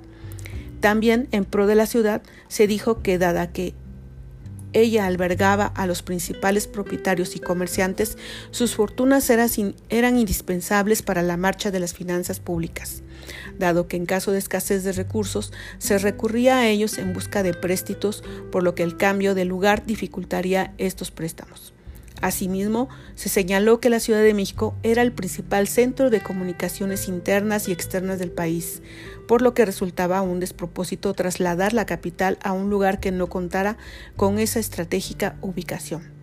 También 0.80 1.28
en 1.30 1.44
pro 1.44 1.66
de 1.66 1.76
la 1.76 1.86
ciudad 1.86 2.22
se 2.48 2.66
dijo 2.66 3.02
que 3.02 3.18
dada 3.18 3.52
que 3.52 3.74
ella 4.72 5.06
albergaba 5.06 5.66
a 5.66 5.86
los 5.86 6.02
principales 6.02 6.66
propietarios 6.66 7.36
y 7.36 7.38
comerciantes, 7.38 8.18
sus 8.50 8.74
fortunas 8.74 9.30
eran 9.30 10.18
indispensables 10.18 11.02
para 11.02 11.22
la 11.22 11.36
marcha 11.36 11.70
de 11.70 11.78
las 11.78 11.94
finanzas 11.94 12.40
públicas, 12.40 13.02
dado 13.56 13.86
que 13.86 13.96
en 13.96 14.04
caso 14.04 14.32
de 14.32 14.38
escasez 14.38 14.82
de 14.82 14.92
recursos 14.92 15.52
se 15.78 15.98
recurría 15.98 16.58
a 16.58 16.68
ellos 16.68 16.98
en 16.98 17.12
busca 17.12 17.44
de 17.44 17.54
préstitos, 17.54 18.24
por 18.50 18.64
lo 18.64 18.74
que 18.74 18.82
el 18.82 18.96
cambio 18.96 19.36
de 19.36 19.44
lugar 19.44 19.86
dificultaría 19.86 20.74
estos 20.76 21.12
préstamos. 21.12 21.73
Asimismo, 22.24 22.88
se 23.16 23.28
señaló 23.28 23.80
que 23.80 23.90
la 23.90 24.00
Ciudad 24.00 24.22
de 24.22 24.32
México 24.32 24.74
era 24.82 25.02
el 25.02 25.12
principal 25.12 25.68
centro 25.68 26.08
de 26.08 26.22
comunicaciones 26.22 27.06
internas 27.06 27.68
y 27.68 27.72
externas 27.72 28.18
del 28.18 28.30
país, 28.30 28.80
por 29.28 29.42
lo 29.42 29.52
que 29.52 29.66
resultaba 29.66 30.22
un 30.22 30.40
despropósito 30.40 31.12
trasladar 31.12 31.74
la 31.74 31.84
capital 31.84 32.38
a 32.42 32.52
un 32.52 32.70
lugar 32.70 32.98
que 32.98 33.12
no 33.12 33.26
contara 33.26 33.76
con 34.16 34.38
esa 34.38 34.58
estratégica 34.58 35.36
ubicación. 35.42 36.13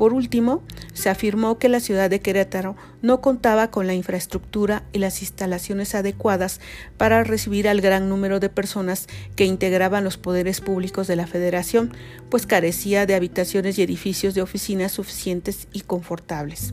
Por 0.00 0.14
último, 0.14 0.62
se 0.94 1.10
afirmó 1.10 1.58
que 1.58 1.68
la 1.68 1.78
ciudad 1.78 2.08
de 2.08 2.20
Querétaro 2.20 2.74
no 3.02 3.20
contaba 3.20 3.70
con 3.70 3.86
la 3.86 3.92
infraestructura 3.92 4.82
y 4.94 4.98
las 4.98 5.20
instalaciones 5.20 5.94
adecuadas 5.94 6.58
para 6.96 7.22
recibir 7.22 7.68
al 7.68 7.82
gran 7.82 8.08
número 8.08 8.40
de 8.40 8.48
personas 8.48 9.08
que 9.36 9.44
integraban 9.44 10.02
los 10.02 10.16
poderes 10.16 10.62
públicos 10.62 11.06
de 11.06 11.16
la 11.16 11.26
Federación, 11.26 11.92
pues 12.30 12.46
carecía 12.46 13.04
de 13.04 13.14
habitaciones 13.14 13.78
y 13.78 13.82
edificios 13.82 14.32
de 14.32 14.40
oficinas 14.40 14.92
suficientes 14.92 15.68
y 15.70 15.82
confortables. 15.82 16.72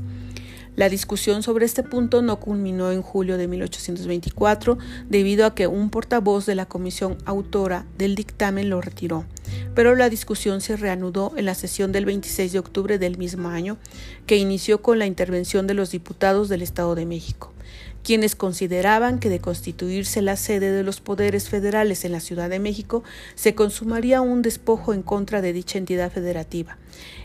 La 0.78 0.90
discusión 0.90 1.42
sobre 1.42 1.66
este 1.66 1.82
punto 1.82 2.22
no 2.22 2.40
culminó 2.40 2.92
en 2.92 3.02
julio 3.02 3.40
de 3.40 3.48
1824 3.48 4.78
debido 5.10 5.48
a 5.48 5.56
que 5.56 5.66
un 5.66 5.90
portavoz 5.90 6.46
de 6.46 6.54
la 6.54 6.68
comisión 6.68 7.18
autora 7.26 7.88
del 7.98 8.14
dictamen 8.14 8.70
lo 8.70 8.80
retiró, 8.80 9.26
pero 9.74 9.96
la 9.96 10.08
discusión 10.08 10.62
se 10.62 10.78
reanudó 10.78 11.34
en 11.36 11.46
la 11.46 11.56
sesión 11.56 11.92
del 11.92 12.06
26 12.06 12.52
de 12.52 12.60
octubre 12.60 13.00
del 13.00 13.18
mismo 13.18 13.50
año, 13.50 13.78
que 14.28 14.38
inició 14.38 14.84
con 14.84 15.00
la 15.00 15.08
intervención 15.08 15.66
de 15.66 15.74
los 15.74 15.90
diputados 15.90 16.48
del 16.48 16.62
Estado 16.62 16.94
de 16.94 17.08
México 17.08 17.52
quienes 18.08 18.38
consideraban 18.38 19.20
que 19.20 19.28
de 19.28 19.42
constituirse 19.42 20.22
la 20.22 20.38
sede 20.38 20.72
de 20.72 20.82
los 20.82 21.02
poderes 21.02 21.50
federales 21.50 22.06
en 22.06 22.14
la 22.14 22.22
Ciudad 22.22 22.50
de 22.50 22.58
México 22.58 23.04
se 23.36 23.54
consumaría 23.54 24.22
un 24.22 24.42
despojo 24.42 24.94
en 24.94 25.02
contra 25.02 25.42
de 25.42 25.52
dicha 25.52 25.78
entidad 25.78 26.10
federativa. 26.10 26.78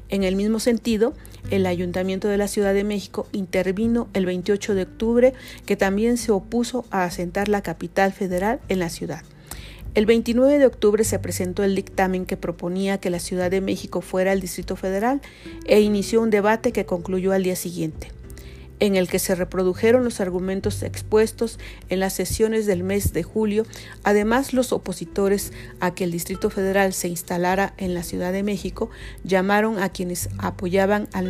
En 0.09 0.25
el 0.25 0.35
mismo 0.35 0.59
sentido, 0.59 1.15
el 1.53 1.67
Ayuntamiento 1.67 2.27
de 2.27 2.37
la 2.37 2.49
Ciudad 2.49 2.75
de 2.75 2.83
México 2.83 3.29
intervino 3.31 4.09
el 4.13 4.27
28 4.27 4.75
de 4.75 4.83
octubre, 4.83 5.35
que 5.67 5.77
también 5.77 6.17
se 6.17 6.33
opuso 6.33 6.85
a 6.91 7.05
asentar 7.05 7.49
la 7.49 7.63
capital 7.63 8.13
federal 8.13 8.59
en 8.69 8.81
la 8.81 8.89
ciudad. 8.89 9.23
El 9.95 10.07
29 10.07 10.59
de 10.59 10.67
octubre 10.67 11.05
se 11.05 11.21
presentó 11.21 11.63
el 11.63 11.77
dictamen 11.77 12.27
que 12.27 12.37
proponía 12.37 12.99
que 12.99 13.11
la 13.11 13.21
Ciudad 13.21 13.53
de 13.53 13.61
México 13.61 14.01
fuera 14.01 14.33
el 14.33 14.41
Distrito 14.41 14.75
Federal 14.75 15.21
e 15.65 15.81
inició 15.81 16.21
un 16.21 16.31
debate 16.31 16.73
que 16.73 16.87
concluyó 16.87 17.31
al 17.31 17.45
día 17.45 17.55
siguiente 17.55 18.09
en 18.83 18.97
el 18.97 19.07
que 19.07 19.21
se 19.21 19.37
reprodujeron 19.37 20.03
los 20.03 20.21
argumentos 20.21 20.83
expuestos 20.83 21.61
en 21.89 22.01
las 22.01 22.15
sesiones 22.15 22.67
del 22.67 22.83
mes 22.83 23.13
de 23.13 23.23
julio. 23.23 23.65
Además, 24.03 24.53
los 24.53 24.73
opositores 24.73 25.53
a 25.79 25.95
que 25.95 26.03
el 26.03 26.11
Distrito 26.11 26.51
Federal 26.51 26.93
se 26.93 27.07
instalara 27.07 27.75
en 27.77 27.95
la 27.95 28.03
Ciudad 28.03 28.33
de 28.33 28.43
México 28.43 28.91
llamaron 29.23 29.79
a 29.79 29.91
quienes 29.91 30.31
apoyaban 30.39 31.09
al 31.13 31.29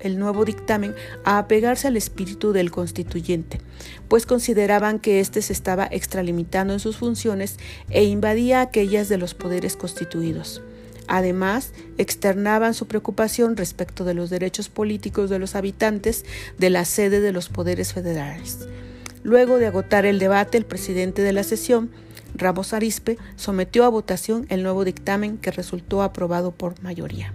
el 0.00 0.18
nuevo 0.18 0.44
dictamen 0.46 0.94
a 1.24 1.36
apegarse 1.36 1.88
al 1.88 1.98
espíritu 1.98 2.52
del 2.52 2.70
constituyente, 2.70 3.60
pues 4.08 4.24
consideraban 4.24 4.98
que 4.98 5.20
éste 5.20 5.42
se 5.42 5.52
estaba 5.52 5.86
extralimitando 5.90 6.72
en 6.72 6.80
sus 6.80 6.96
funciones 6.96 7.58
e 7.90 8.04
invadía 8.04 8.62
aquellas 8.62 9.10
de 9.10 9.18
los 9.18 9.34
poderes 9.34 9.76
constituidos. 9.76 10.62
Además, 11.08 11.72
externaban 11.96 12.74
su 12.74 12.86
preocupación 12.86 13.56
respecto 13.56 14.04
de 14.04 14.14
los 14.14 14.30
derechos 14.30 14.68
políticos 14.68 15.30
de 15.30 15.38
los 15.38 15.54
habitantes 15.54 16.24
de 16.58 16.70
la 16.70 16.84
sede 16.84 17.20
de 17.20 17.32
los 17.32 17.48
poderes 17.48 17.92
federales. 17.94 18.68
Luego 19.22 19.58
de 19.58 19.66
agotar 19.66 20.06
el 20.06 20.18
debate, 20.18 20.58
el 20.58 20.66
presidente 20.66 21.22
de 21.22 21.32
la 21.32 21.42
sesión, 21.42 21.90
Ramos 22.34 22.72
Arispe, 22.72 23.18
sometió 23.36 23.84
a 23.84 23.88
votación 23.88 24.46
el 24.50 24.62
nuevo 24.62 24.84
dictamen 24.84 25.38
que 25.38 25.50
resultó 25.50 26.02
aprobado 26.02 26.52
por 26.52 26.80
mayoría. 26.82 27.32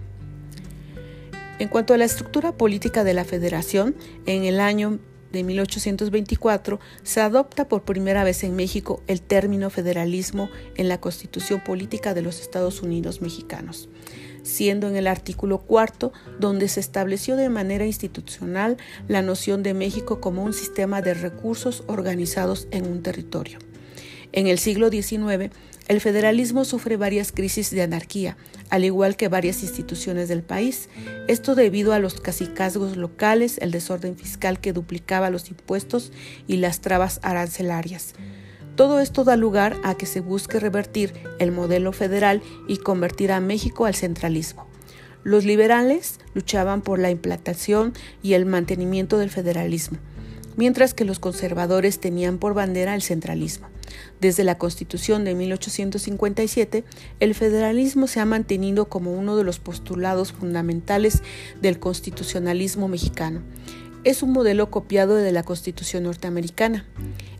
En 1.58 1.68
cuanto 1.68 1.94
a 1.94 1.98
la 1.98 2.04
estructura 2.04 2.52
política 2.52 3.04
de 3.04 3.14
la 3.14 3.24
federación, 3.24 3.94
en 4.26 4.44
el 4.44 4.60
año 4.60 4.98
de 5.34 5.44
1824 5.44 6.80
se 7.02 7.20
adopta 7.20 7.68
por 7.68 7.82
primera 7.82 8.24
vez 8.24 8.42
en 8.44 8.56
México 8.56 9.02
el 9.06 9.20
término 9.20 9.68
federalismo 9.68 10.48
en 10.76 10.88
la 10.88 11.00
Constitución 11.00 11.62
Política 11.62 12.14
de 12.14 12.22
los 12.22 12.40
Estados 12.40 12.80
Unidos 12.80 13.20
Mexicanos, 13.20 13.90
siendo 14.42 14.88
en 14.88 14.96
el 14.96 15.06
artículo 15.06 15.58
cuarto 15.58 16.12
donde 16.40 16.68
se 16.68 16.80
estableció 16.80 17.36
de 17.36 17.50
manera 17.50 17.84
institucional 17.84 18.78
la 19.08 19.20
noción 19.20 19.62
de 19.62 19.74
México 19.74 20.20
como 20.20 20.42
un 20.42 20.54
sistema 20.54 21.02
de 21.02 21.12
recursos 21.12 21.84
organizados 21.86 22.66
en 22.70 22.86
un 22.86 23.02
territorio. 23.02 23.58
En 24.36 24.48
el 24.48 24.58
siglo 24.58 24.90
XIX, 24.90 25.52
el 25.86 26.00
federalismo 26.00 26.64
sufre 26.64 26.96
varias 26.96 27.30
crisis 27.30 27.70
de 27.70 27.82
anarquía, 27.82 28.36
al 28.68 28.84
igual 28.84 29.14
que 29.14 29.28
varias 29.28 29.62
instituciones 29.62 30.28
del 30.28 30.42
país. 30.42 30.88
Esto 31.28 31.54
debido 31.54 31.92
a 31.92 32.00
los 32.00 32.20
cacicazgos 32.20 32.96
locales, 32.96 33.58
el 33.58 33.70
desorden 33.70 34.16
fiscal 34.16 34.58
que 34.58 34.72
duplicaba 34.72 35.30
los 35.30 35.50
impuestos 35.50 36.10
y 36.48 36.56
las 36.56 36.80
trabas 36.80 37.20
arancelarias. 37.22 38.14
Todo 38.74 38.98
esto 38.98 39.22
da 39.22 39.36
lugar 39.36 39.76
a 39.84 39.94
que 39.94 40.06
se 40.06 40.18
busque 40.18 40.58
revertir 40.58 41.12
el 41.38 41.52
modelo 41.52 41.92
federal 41.92 42.42
y 42.66 42.78
convertir 42.78 43.30
a 43.30 43.38
México 43.38 43.86
al 43.86 43.94
centralismo. 43.94 44.66
Los 45.22 45.44
liberales 45.44 46.18
luchaban 46.34 46.82
por 46.82 46.98
la 46.98 47.12
implantación 47.12 47.92
y 48.20 48.32
el 48.32 48.46
mantenimiento 48.46 49.16
del 49.16 49.30
federalismo, 49.30 49.98
mientras 50.56 50.92
que 50.92 51.04
los 51.04 51.20
conservadores 51.20 52.00
tenían 52.00 52.38
por 52.38 52.52
bandera 52.52 52.96
el 52.96 53.02
centralismo. 53.02 53.68
Desde 54.20 54.44
la 54.44 54.58
Constitución 54.58 55.24
de 55.24 55.34
1857, 55.34 56.84
el 57.20 57.34
federalismo 57.34 58.06
se 58.06 58.20
ha 58.20 58.24
mantenido 58.24 58.86
como 58.86 59.12
uno 59.12 59.36
de 59.36 59.44
los 59.44 59.58
postulados 59.58 60.32
fundamentales 60.32 61.22
del 61.60 61.78
constitucionalismo 61.78 62.88
mexicano. 62.88 63.42
Es 64.04 64.22
un 64.22 64.32
modelo 64.32 64.70
copiado 64.70 65.16
de 65.16 65.32
la 65.32 65.42
Constitución 65.42 66.04
norteamericana. 66.04 66.86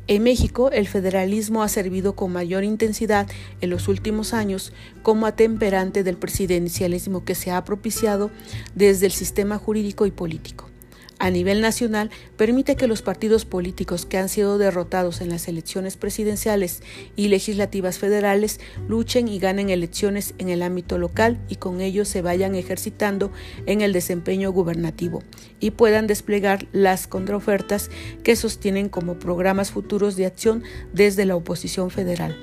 En 0.06 0.22
México, 0.22 0.70
el 0.70 0.86
federalismo 0.86 1.62
ha 1.62 1.68
servido 1.68 2.14
con 2.14 2.32
mayor 2.32 2.64
intensidad 2.64 3.26
en 3.60 3.70
los 3.70 3.88
últimos 3.88 4.34
años 4.34 4.72
como 5.02 5.26
atemperante 5.26 6.02
del 6.02 6.16
presidencialismo 6.16 7.24
que 7.24 7.34
se 7.34 7.50
ha 7.50 7.64
propiciado 7.64 8.30
desde 8.74 9.06
el 9.06 9.12
sistema 9.12 9.58
jurídico 9.58 10.04
y 10.06 10.10
político 10.10 10.73
a 11.18 11.30
nivel 11.30 11.60
nacional 11.60 12.10
permite 12.36 12.76
que 12.76 12.86
los 12.86 13.02
partidos 13.02 13.44
políticos 13.44 14.04
que 14.04 14.18
han 14.18 14.28
sido 14.28 14.58
derrotados 14.58 15.20
en 15.20 15.30
las 15.30 15.46
elecciones 15.48 15.96
presidenciales 15.96 16.82
y 17.16 17.28
legislativas 17.28 17.98
federales 17.98 18.60
luchen 18.88 19.28
y 19.28 19.38
ganen 19.38 19.70
elecciones 19.70 20.34
en 20.38 20.48
el 20.48 20.62
ámbito 20.62 20.98
local 20.98 21.38
y 21.48 21.56
con 21.56 21.80
ello 21.80 22.04
se 22.04 22.22
vayan 22.22 22.54
ejercitando 22.54 23.30
en 23.66 23.80
el 23.80 23.92
desempeño 23.92 24.50
gubernativo 24.50 25.22
y 25.60 25.70
puedan 25.70 26.06
desplegar 26.06 26.66
las 26.72 27.06
contraofertas 27.06 27.90
que 28.22 28.36
sostienen 28.36 28.88
como 28.88 29.18
programas 29.18 29.70
futuros 29.70 30.16
de 30.16 30.26
acción 30.26 30.62
desde 30.92 31.24
la 31.24 31.36
oposición 31.36 31.90
federal. 31.90 32.36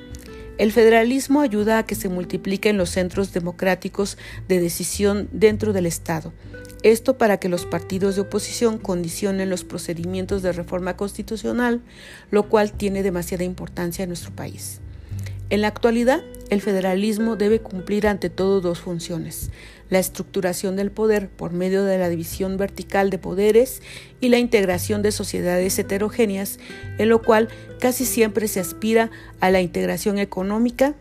El 0.57 0.71
federalismo 0.71 1.41
ayuda 1.41 1.79
a 1.79 1.85
que 1.85 1.95
se 1.95 2.07
multipliquen 2.07 2.77
los 2.77 2.91
centros 2.91 3.33
democráticos 3.33 4.17
de 4.47 4.59
decisión 4.59 5.27
dentro 5.31 5.73
del 5.73 5.87
Estado. 5.87 6.33
Esto 6.83 7.17
para 7.17 7.37
que 7.37 7.49
los 7.49 7.65
partidos 7.65 8.15
de 8.15 8.21
oposición 8.21 8.79
condicionen 8.79 9.49
los 9.49 9.63
procedimientos 9.63 10.41
de 10.41 10.51
reforma 10.51 10.97
constitucional, 10.97 11.81
lo 12.31 12.49
cual 12.49 12.71
tiene 12.71 13.03
demasiada 13.03 13.43
importancia 13.43 14.03
en 14.03 14.09
nuestro 14.09 14.35
país. 14.35 14.81
En 15.51 15.61
la 15.61 15.67
actualidad, 15.67 16.23
el 16.49 16.61
federalismo 16.61 17.35
debe 17.35 17.59
cumplir 17.59 18.07
ante 18.07 18.29
todo 18.29 18.61
dos 18.61 18.79
funciones, 18.79 19.51
la 19.89 19.99
estructuración 19.99 20.77
del 20.77 20.91
poder 20.91 21.29
por 21.29 21.51
medio 21.51 21.83
de 21.83 21.97
la 21.97 22.07
división 22.07 22.55
vertical 22.55 23.09
de 23.09 23.17
poderes 23.17 23.81
y 24.21 24.29
la 24.29 24.39
integración 24.39 25.01
de 25.01 25.11
sociedades 25.11 25.77
heterogéneas, 25.77 26.57
en 26.97 27.09
lo 27.09 27.21
cual 27.21 27.49
casi 27.79 28.05
siempre 28.05 28.47
se 28.47 28.61
aspira 28.61 29.11
a 29.41 29.51
la 29.51 29.59
integración 29.59 30.17
económica, 30.17 30.95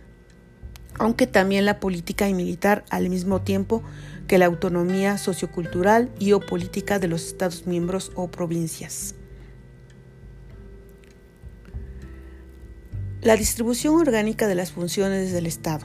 aunque 0.99 1.29
también 1.29 1.65
la 1.65 1.79
política 1.79 2.29
y 2.29 2.35
militar 2.35 2.85
al 2.91 3.09
mismo 3.09 3.41
tiempo 3.43 3.85
que 4.31 4.39
la 4.39 4.47
autonomía 4.47 5.19
sociocultural 5.19 6.09
y 6.21 6.35
o 6.35 6.39
política 6.39 7.01
de 7.01 7.09
los 7.09 7.27
Estados 7.27 7.67
miembros 7.67 8.13
o 8.15 8.31
provincias. 8.31 9.17
La 13.23 13.35
distribución 13.35 13.97
orgánica 13.97 14.47
de 14.47 14.55
las 14.55 14.71
funciones 14.71 15.33
del 15.33 15.47
Estado. 15.47 15.85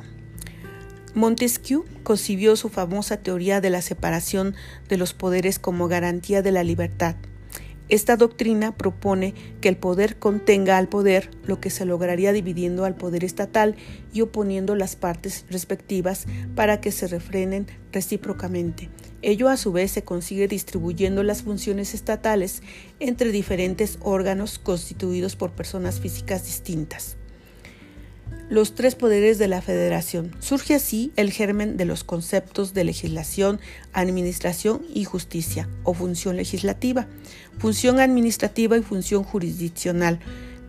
Montesquieu 1.16 1.86
concibió 2.04 2.56
su 2.56 2.70
famosa 2.70 3.18
teoría 3.18 3.62
de 3.62 3.72
la 3.72 3.82
separación 3.82 4.54
de 4.90 4.98
los 4.98 5.16
poderes 5.16 5.58
como 5.58 5.88
garantía 5.88 6.44
de 6.44 6.52
la 6.52 6.64
libertad. 6.64 7.16
Esta 7.88 8.18
doctrina 8.18 8.76
propone 8.76 9.36
que 9.62 9.70
el 9.70 9.78
poder 9.78 10.18
contenga 10.18 10.78
al 10.78 10.88
poder, 10.88 11.30
lo 11.46 11.60
que 11.60 11.70
se 11.70 11.86
lograría 11.86 12.34
dividiendo 12.34 12.84
al 12.84 12.96
poder 12.96 13.24
estatal 13.24 13.76
y 14.12 14.22
oponiendo 14.22 14.76
las 14.76 14.96
partes 14.96 15.46
respectivas 15.50 16.26
para 16.56 16.82
que 16.82 16.92
se 16.92 17.08
refrenen 17.08 17.68
recíprocamente. 17.92 18.90
Ello 19.22 19.50
a 19.50 19.58
su 19.58 19.72
vez 19.72 19.92
se 19.92 20.04
consigue 20.04 20.48
distribuyendo 20.48 21.22
las 21.24 21.44
funciones 21.44 21.94
estatales 21.94 22.64
entre 23.00 23.32
diferentes 23.32 24.00
órganos 24.02 24.58
constituidos 24.58 25.36
por 25.36 25.52
personas 25.52 26.00
físicas 26.00 26.46
distintas 26.46 27.18
los 28.50 28.76
tres 28.76 28.96
poderes 28.96 29.38
de 29.38 29.48
la 29.48 29.62
federación. 29.62 30.36
Surge 30.40 30.76
así 30.76 31.12
el 31.16 31.32
germen 31.32 31.78
de 31.78 31.86
los 31.86 32.04
conceptos 32.04 32.74
de 32.74 32.84
legislación, 32.84 33.60
administración 33.94 34.82
y 34.94 35.04
justicia, 35.04 35.68
o 35.84 35.94
función 35.94 36.38
legislativa, 36.38 37.08
función 37.58 38.00
administrativa 38.00 38.78
y 38.78 38.82
función 38.82 39.24
jurisdiccional. 39.24 40.20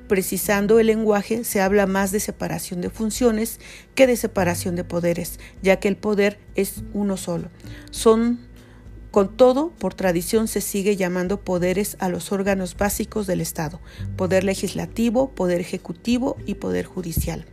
Precisando 0.08 0.78
el 0.78 0.86
lenguaje, 0.86 1.44
se 1.44 1.60
habla 1.60 1.86
más 1.86 2.12
de 2.12 2.20
separación 2.20 2.80
de 2.80 2.90
funciones 2.90 3.60
que 3.94 4.06
de 4.06 4.16
separación 4.16 4.76
de 4.76 4.84
poderes, 4.84 5.40
ya 5.62 5.80
que 5.80 5.88
el 5.88 5.96
poder 5.96 6.38
es 6.54 6.82
uno 6.94 7.16
solo. 7.16 7.50
Son 7.90 8.38
con 9.10 9.36
todo, 9.36 9.70
por 9.70 9.94
tradición 9.94 10.46
se 10.46 10.60
sigue 10.60 10.94
llamando 10.96 11.40
poderes 11.40 11.96
a 12.00 12.08
los 12.08 12.32
órganos 12.32 12.76
básicos 12.76 13.26
del 13.26 13.40
Estado, 13.40 13.80
poder 14.16 14.44
legislativo, 14.44 15.30
poder 15.30 15.60
ejecutivo 15.60 16.36
y 16.44 16.56
poder 16.56 16.84
judicial. 16.84 17.46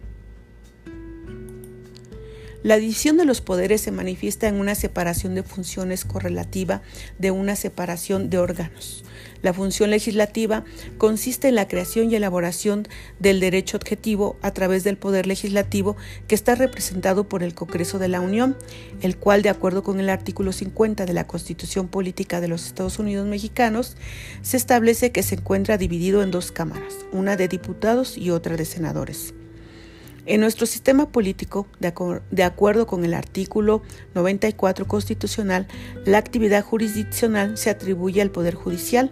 La 2.63 2.77
división 2.77 3.17
de 3.17 3.25
los 3.25 3.41
poderes 3.41 3.82
se 3.82 3.91
manifiesta 3.91 4.48
en 4.48 4.55
una 4.55 4.74
separación 4.74 5.36
de 5.36 5.43
funciones 5.43 6.05
correlativa 6.05 6.82
de 7.20 7.29
una 7.29 7.58
separación 7.58 8.29
de 8.29 8.38
órganos. 8.38 9.03
La 9.41 9.53
función 9.53 9.89
legislativa 9.89 10.63
consiste 10.98 11.50
en 11.50 11.55
la 11.55 11.67
creación 11.67 12.10
y 12.10 12.15
elaboración 12.15 12.88
del 13.20 13.41
derecho 13.41 13.75
objetivo 13.75 14.38
a 14.41 14.51
través 14.51 14.86
del 14.86 14.96
poder 14.96 15.27
legislativo 15.27 15.98
que 16.29 16.36
está 16.36 16.55
representado 16.55 17.27
por 17.27 17.43
el 17.43 17.53
Congreso 17.53 18.00
de 18.00 18.08
la 18.08 18.22
Unión, 18.22 18.55
el 19.01 19.17
cual, 19.17 19.41
de 19.41 19.50
acuerdo 19.50 19.84
con 19.84 20.00
el 20.00 20.10
artículo 20.10 20.53
50 20.53 21.05
de 21.05 21.13
la 21.13 21.27
Constitución 21.27 21.89
Política 21.89 22.39
de 22.39 22.48
los 22.48 22.65
Estados 22.65 22.98
Unidos 22.98 23.27
Mexicanos, 23.27 23.98
se 24.41 24.55
establece 24.55 25.12
que 25.12 25.24
se 25.24 25.36
encuentra 25.36 25.77
dividido 25.77 26.24
en 26.24 26.32
dos 26.32 26.53
cámaras, 26.53 26.93
una 27.12 27.36
de 27.36 27.50
diputados 27.50 28.17
y 28.17 28.29
otra 28.29 28.55
de 28.55 28.63
senadores. 28.63 29.34
En 30.25 30.39
nuestro 30.39 30.65
sistema 30.65 31.10
político, 31.10 31.68
de, 31.82 32.44
acuerdo 32.44 32.88
con 32.88 33.03
el 33.03 33.13
artículo 33.13 33.82
94 34.15 34.88
constitucional, 34.88 35.68
la 36.06 36.18
actividad 36.18 36.63
jurisdiccional 36.63 37.58
se 37.58 37.70
atribuye 37.70 38.22
al 38.22 38.32
Poder 38.32 38.56
Judicial, 38.56 39.12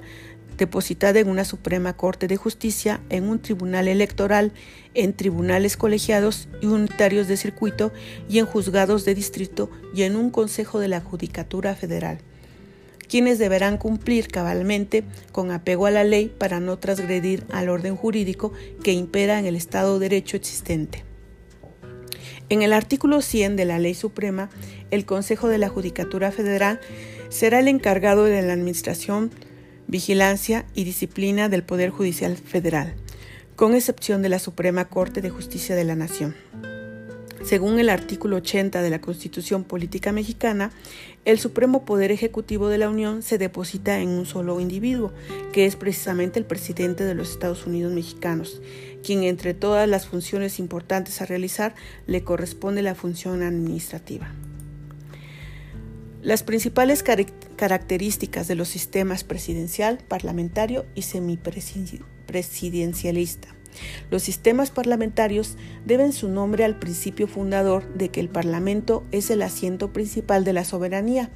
depositada 0.57 1.19
en 1.19 1.27
una 1.27 1.43
Suprema 1.43 1.97
Corte 1.97 2.27
de 2.27 2.37
Justicia, 2.37 3.01
en 3.09 3.27
un 3.27 3.39
tribunal 3.39 3.89
electoral, 3.89 4.53
en 4.93 5.11
tribunales 5.11 5.75
colegiados 5.75 6.47
y 6.61 6.67
unitarios 6.67 7.27
de 7.27 7.35
circuito 7.35 7.91
y 8.29 8.39
en 8.39 8.45
juzgados 8.45 9.03
de 9.03 9.13
distrito 9.13 9.69
y 9.93 10.03
en 10.03 10.15
un 10.15 10.29
Consejo 10.29 10.79
de 10.79 10.87
la 10.87 11.01
Judicatura 11.01 11.75
Federal 11.75 12.19
quienes 13.11 13.39
deberán 13.39 13.77
cumplir 13.77 14.29
cabalmente 14.29 15.03
con 15.33 15.51
apego 15.51 15.85
a 15.85 15.91
la 15.91 16.05
ley 16.05 16.33
para 16.37 16.61
no 16.61 16.79
transgredir 16.79 17.43
al 17.51 17.67
orden 17.67 17.97
jurídico 17.97 18.53
que 18.85 18.93
impera 18.93 19.37
en 19.37 19.45
el 19.45 19.57
Estado 19.57 19.99
de 19.99 20.07
Derecho 20.07 20.37
existente. 20.37 21.03
En 22.47 22.61
el 22.61 22.71
artículo 22.71 23.21
100 23.21 23.57
de 23.57 23.65
la 23.65 23.79
Ley 23.79 23.95
Suprema, 23.95 24.49
el 24.91 25.03
Consejo 25.03 25.49
de 25.49 25.57
la 25.57 25.67
Judicatura 25.67 26.31
Federal 26.31 26.79
será 27.27 27.59
el 27.59 27.67
encargado 27.67 28.23
de 28.23 28.41
la 28.41 28.53
administración, 28.53 29.29
vigilancia 29.87 30.65
y 30.73 30.85
disciplina 30.85 31.49
del 31.49 31.63
Poder 31.63 31.89
Judicial 31.89 32.37
Federal, 32.37 32.95
con 33.57 33.75
excepción 33.75 34.21
de 34.21 34.29
la 34.29 34.39
Suprema 34.39 34.87
Corte 34.87 35.19
de 35.19 35.31
Justicia 35.31 35.75
de 35.75 35.83
la 35.83 35.95
Nación. 35.95 36.33
Según 37.43 37.79
el 37.79 37.89
artículo 37.89 38.35
80 38.37 38.81
de 38.83 38.89
la 38.91 39.01
Constitución 39.01 39.63
Política 39.63 40.11
Mexicana, 40.11 40.69
el 41.25 41.39
supremo 41.39 41.85
poder 41.85 42.11
ejecutivo 42.11 42.67
de 42.67 42.77
la 42.77 42.87
Unión 42.89 43.23
se 43.23 43.39
deposita 43.39 43.99
en 43.99 44.09
un 44.09 44.27
solo 44.27 44.59
individuo, 44.59 45.11
que 45.51 45.65
es 45.65 45.75
precisamente 45.75 46.37
el 46.37 46.45
presidente 46.45 47.03
de 47.03 47.15
los 47.15 47.31
Estados 47.31 47.65
Unidos 47.65 47.93
mexicanos, 47.93 48.61
quien 49.03 49.23
entre 49.23 49.55
todas 49.55 49.89
las 49.89 50.05
funciones 50.05 50.59
importantes 50.59 51.19
a 51.21 51.25
realizar 51.25 51.73
le 52.05 52.23
corresponde 52.23 52.83
la 52.83 52.95
función 52.95 53.41
administrativa. 53.41 54.31
Las 56.21 56.43
principales 56.43 57.01
características 57.01 58.47
de 58.47 58.53
los 58.53 58.69
sistemas 58.69 59.23
presidencial, 59.23 59.97
parlamentario 60.07 60.85
y 60.93 61.01
semipresidencialista 61.01 63.55
los 64.09 64.23
sistemas 64.23 64.71
parlamentarios 64.71 65.57
deben 65.85 66.13
su 66.13 66.27
nombre 66.27 66.65
al 66.65 66.79
principio 66.79 67.27
fundador 67.27 67.87
de 67.93 68.09
que 68.09 68.19
el 68.19 68.29
Parlamento 68.29 69.03
es 69.11 69.29
el 69.29 69.41
asiento 69.41 69.93
principal 69.93 70.43
de 70.43 70.53
la 70.53 70.65
soberanía. 70.65 71.29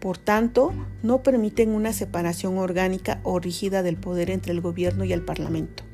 Por 0.00 0.18
tanto, 0.18 0.72
no 1.02 1.22
permiten 1.22 1.70
una 1.70 1.92
separación 1.92 2.58
orgánica 2.58 3.20
o 3.22 3.38
rígida 3.38 3.82
del 3.82 3.96
poder 3.96 4.30
entre 4.30 4.52
el 4.52 4.60
gobierno 4.60 5.04
y 5.04 5.12
el 5.12 5.22
Parlamento. 5.22 5.84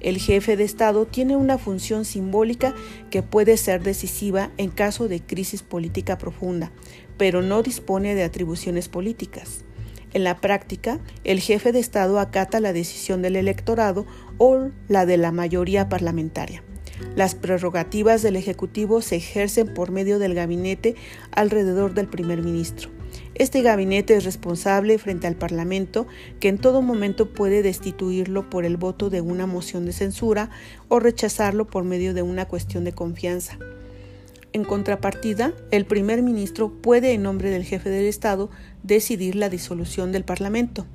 El 0.00 0.18
jefe 0.18 0.56
de 0.56 0.62
Estado 0.62 1.06
tiene 1.06 1.36
una 1.36 1.58
función 1.58 2.04
simbólica 2.04 2.74
que 3.10 3.24
puede 3.24 3.56
ser 3.56 3.82
decisiva 3.82 4.52
en 4.56 4.70
caso 4.70 5.08
de 5.08 5.20
crisis 5.20 5.62
política 5.62 6.18
profunda, 6.18 6.70
pero 7.16 7.42
no 7.42 7.62
dispone 7.62 8.14
de 8.14 8.22
atribuciones 8.22 8.88
políticas. 8.88 9.64
En 10.14 10.24
la 10.24 10.40
práctica, 10.40 11.00
el 11.24 11.40
jefe 11.40 11.72
de 11.72 11.80
Estado 11.80 12.18
acata 12.18 12.60
la 12.60 12.72
decisión 12.72 13.20
del 13.22 13.36
electorado 13.36 14.06
o 14.38 14.70
la 14.88 15.04
de 15.04 15.16
la 15.16 15.32
mayoría 15.32 15.88
parlamentaria. 15.88 16.62
Las 17.14 17.34
prerrogativas 17.34 18.22
del 18.22 18.36
Ejecutivo 18.36 19.02
se 19.02 19.16
ejercen 19.16 19.72
por 19.74 19.90
medio 19.90 20.18
del 20.18 20.34
gabinete 20.34 20.96
alrededor 21.30 21.94
del 21.94 22.08
primer 22.08 22.42
ministro. 22.42 22.90
Este 23.34 23.62
gabinete 23.62 24.16
es 24.16 24.24
responsable 24.24 24.98
frente 24.98 25.28
al 25.28 25.36
Parlamento, 25.36 26.06
que 26.40 26.48
en 26.48 26.58
todo 26.58 26.82
momento 26.82 27.32
puede 27.32 27.62
destituirlo 27.62 28.50
por 28.50 28.64
el 28.64 28.76
voto 28.76 29.10
de 29.10 29.20
una 29.20 29.46
moción 29.46 29.86
de 29.86 29.92
censura 29.92 30.50
o 30.88 30.98
rechazarlo 30.98 31.66
por 31.66 31.84
medio 31.84 32.14
de 32.14 32.22
una 32.22 32.46
cuestión 32.46 32.84
de 32.84 32.92
confianza. 32.92 33.58
En 34.52 34.64
contrapartida, 34.64 35.52
el 35.70 35.84
primer 35.84 36.22
ministro 36.22 36.72
puede, 36.72 37.12
en 37.12 37.22
nombre 37.22 37.50
del 37.50 37.64
jefe 37.64 37.90
del 37.90 38.06
Estado, 38.06 38.50
decidir 38.82 39.36
la 39.36 39.50
disolución 39.50 40.10
del 40.10 40.24
Parlamento. 40.24 40.86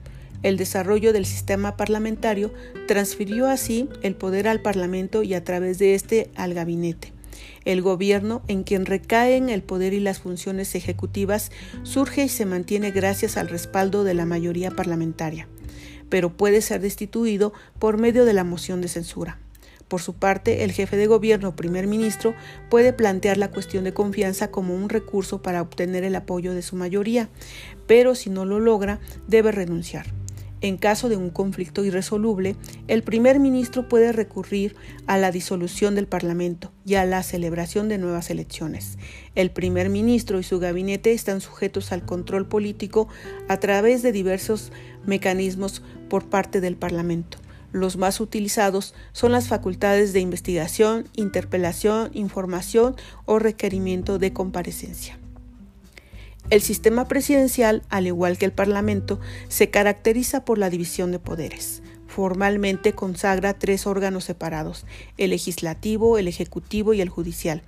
El 0.44 0.58
desarrollo 0.58 1.14
del 1.14 1.26
sistema 1.26 1.78
parlamentario 1.78 2.54
transfirió 2.88 3.48
así 3.48 3.90
el 4.02 4.16
poder 4.16 4.48
al 4.48 4.62
Parlamento 4.62 5.24
y 5.24 5.34
a 5.34 5.44
través 5.44 5.80
de 5.80 5.96
este 5.96 6.30
al 6.36 6.54
gabinete. 6.54 7.14
El 7.66 7.82
gobierno, 7.82 8.42
en 8.50 8.64
quien 8.64 8.86
recaen 8.86 9.50
el 9.50 9.64
poder 9.64 9.94
y 9.94 10.02
las 10.02 10.20
funciones 10.20 10.76
ejecutivas, 10.76 11.50
surge 11.84 12.26
y 12.26 12.30
se 12.30 12.46
mantiene 12.46 12.92
gracias 12.92 13.38
al 13.38 13.48
respaldo 13.48 14.04
de 14.04 14.14
la 14.14 14.26
mayoría 14.26 14.72
parlamentaria, 14.72 15.48
pero 16.10 16.36
puede 16.36 16.62
ser 16.62 16.82
destituido 16.82 17.54
por 17.80 17.98
medio 17.98 18.26
de 18.26 18.34
la 18.34 18.44
moción 18.44 18.82
de 18.82 18.90
censura. 18.90 19.40
Por 19.88 20.02
su 20.02 20.14
parte, 20.14 20.64
el 20.64 20.72
jefe 20.72 20.98
de 20.98 21.08
gobierno 21.08 21.56
primer 21.56 21.88
ministro 21.88 22.34
puede 22.70 22.94
plantear 22.94 23.38
la 23.38 23.52
cuestión 23.52 23.84
de 23.84 23.94
confianza 23.94 24.50
como 24.50 24.76
un 24.76 24.90
recurso 24.90 25.42
para 25.42 25.62
obtener 25.62 26.04
el 26.04 26.16
apoyo 26.16 26.54
de 26.54 26.64
su 26.64 26.76
mayoría, 26.76 27.30
pero 27.88 28.16
si 28.16 28.30
no 28.30 28.44
lo 28.44 28.60
logra, 28.60 29.00
debe 29.28 29.52
renunciar. 29.52 30.23
En 30.64 30.78
caso 30.78 31.10
de 31.10 31.18
un 31.18 31.30
conflicto 31.30 31.84
irresoluble, 31.84 32.56
el 32.88 33.04
primer 33.04 33.38
ministro 33.42 33.90
puede 33.90 34.14
recurrir 34.14 34.78
a 35.08 35.18
la 35.18 35.30
disolución 35.30 35.94
del 35.94 36.08
Parlamento 36.08 36.72
y 36.86 36.96
a 36.96 37.04
la 37.04 37.22
celebración 37.22 37.90
de 37.90 37.98
nuevas 37.98 38.30
elecciones. 38.30 38.98
El 39.36 39.52
primer 39.52 39.90
ministro 39.90 40.40
y 40.40 40.44
su 40.44 40.60
gabinete 40.60 41.12
están 41.12 41.42
sujetos 41.42 41.92
al 41.92 42.06
control 42.06 42.48
político 42.48 43.10
a 43.50 43.58
través 43.58 44.04
de 44.04 44.14
diversos 44.14 44.72
mecanismos 45.06 45.84
por 46.10 46.30
parte 46.30 46.62
del 46.62 46.78
Parlamento. 46.78 47.40
Los 47.74 47.98
más 47.98 48.22
utilizados 48.22 48.96
son 49.12 49.34
las 49.34 49.50
facultades 49.50 50.14
de 50.14 50.22
investigación, 50.22 51.10
interpelación, 51.14 52.10
información 52.14 52.96
o 53.26 53.38
requerimiento 53.38 54.18
de 54.18 54.32
comparecencia. 54.32 55.20
El 56.50 56.62
sistema 56.62 57.08
presidencial, 57.08 57.84
al 57.90 58.06
igual 58.06 58.38
que 58.38 58.46
el 58.46 58.52
Parlamento, 58.52 59.20
se 59.48 59.70
caracteriza 59.70 60.46
por 60.46 60.58
la 60.58 60.70
división 60.70 61.12
de 61.12 61.20
poderes. 61.20 61.82
Formalmente 62.08 62.94
consagra 62.94 63.58
tres 63.58 63.88
órganos 63.88 64.26
separados, 64.26 64.86
el 65.18 65.32
legislativo, 65.32 66.20
el 66.20 66.28
ejecutivo 66.28 66.94
y 66.94 67.02
el 67.02 67.10
judicial. 67.10 67.64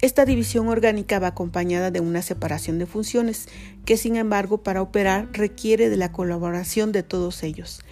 Esta 0.00 0.24
división 0.24 0.68
orgánica 0.68 1.20
va 1.20 1.28
acompañada 1.28 1.90
de 1.90 2.00
una 2.00 2.20
separación 2.20 2.78
de 2.78 2.86
funciones, 2.86 3.46
que 3.84 3.96
sin 3.96 4.16
embargo 4.16 4.62
para 4.62 4.82
operar 4.82 5.28
requiere 5.32 5.88
de 5.88 5.96
la 5.96 6.10
colaboración 6.10 6.90
de 6.90 7.04
todos 7.04 7.42
ellos. 7.44 7.82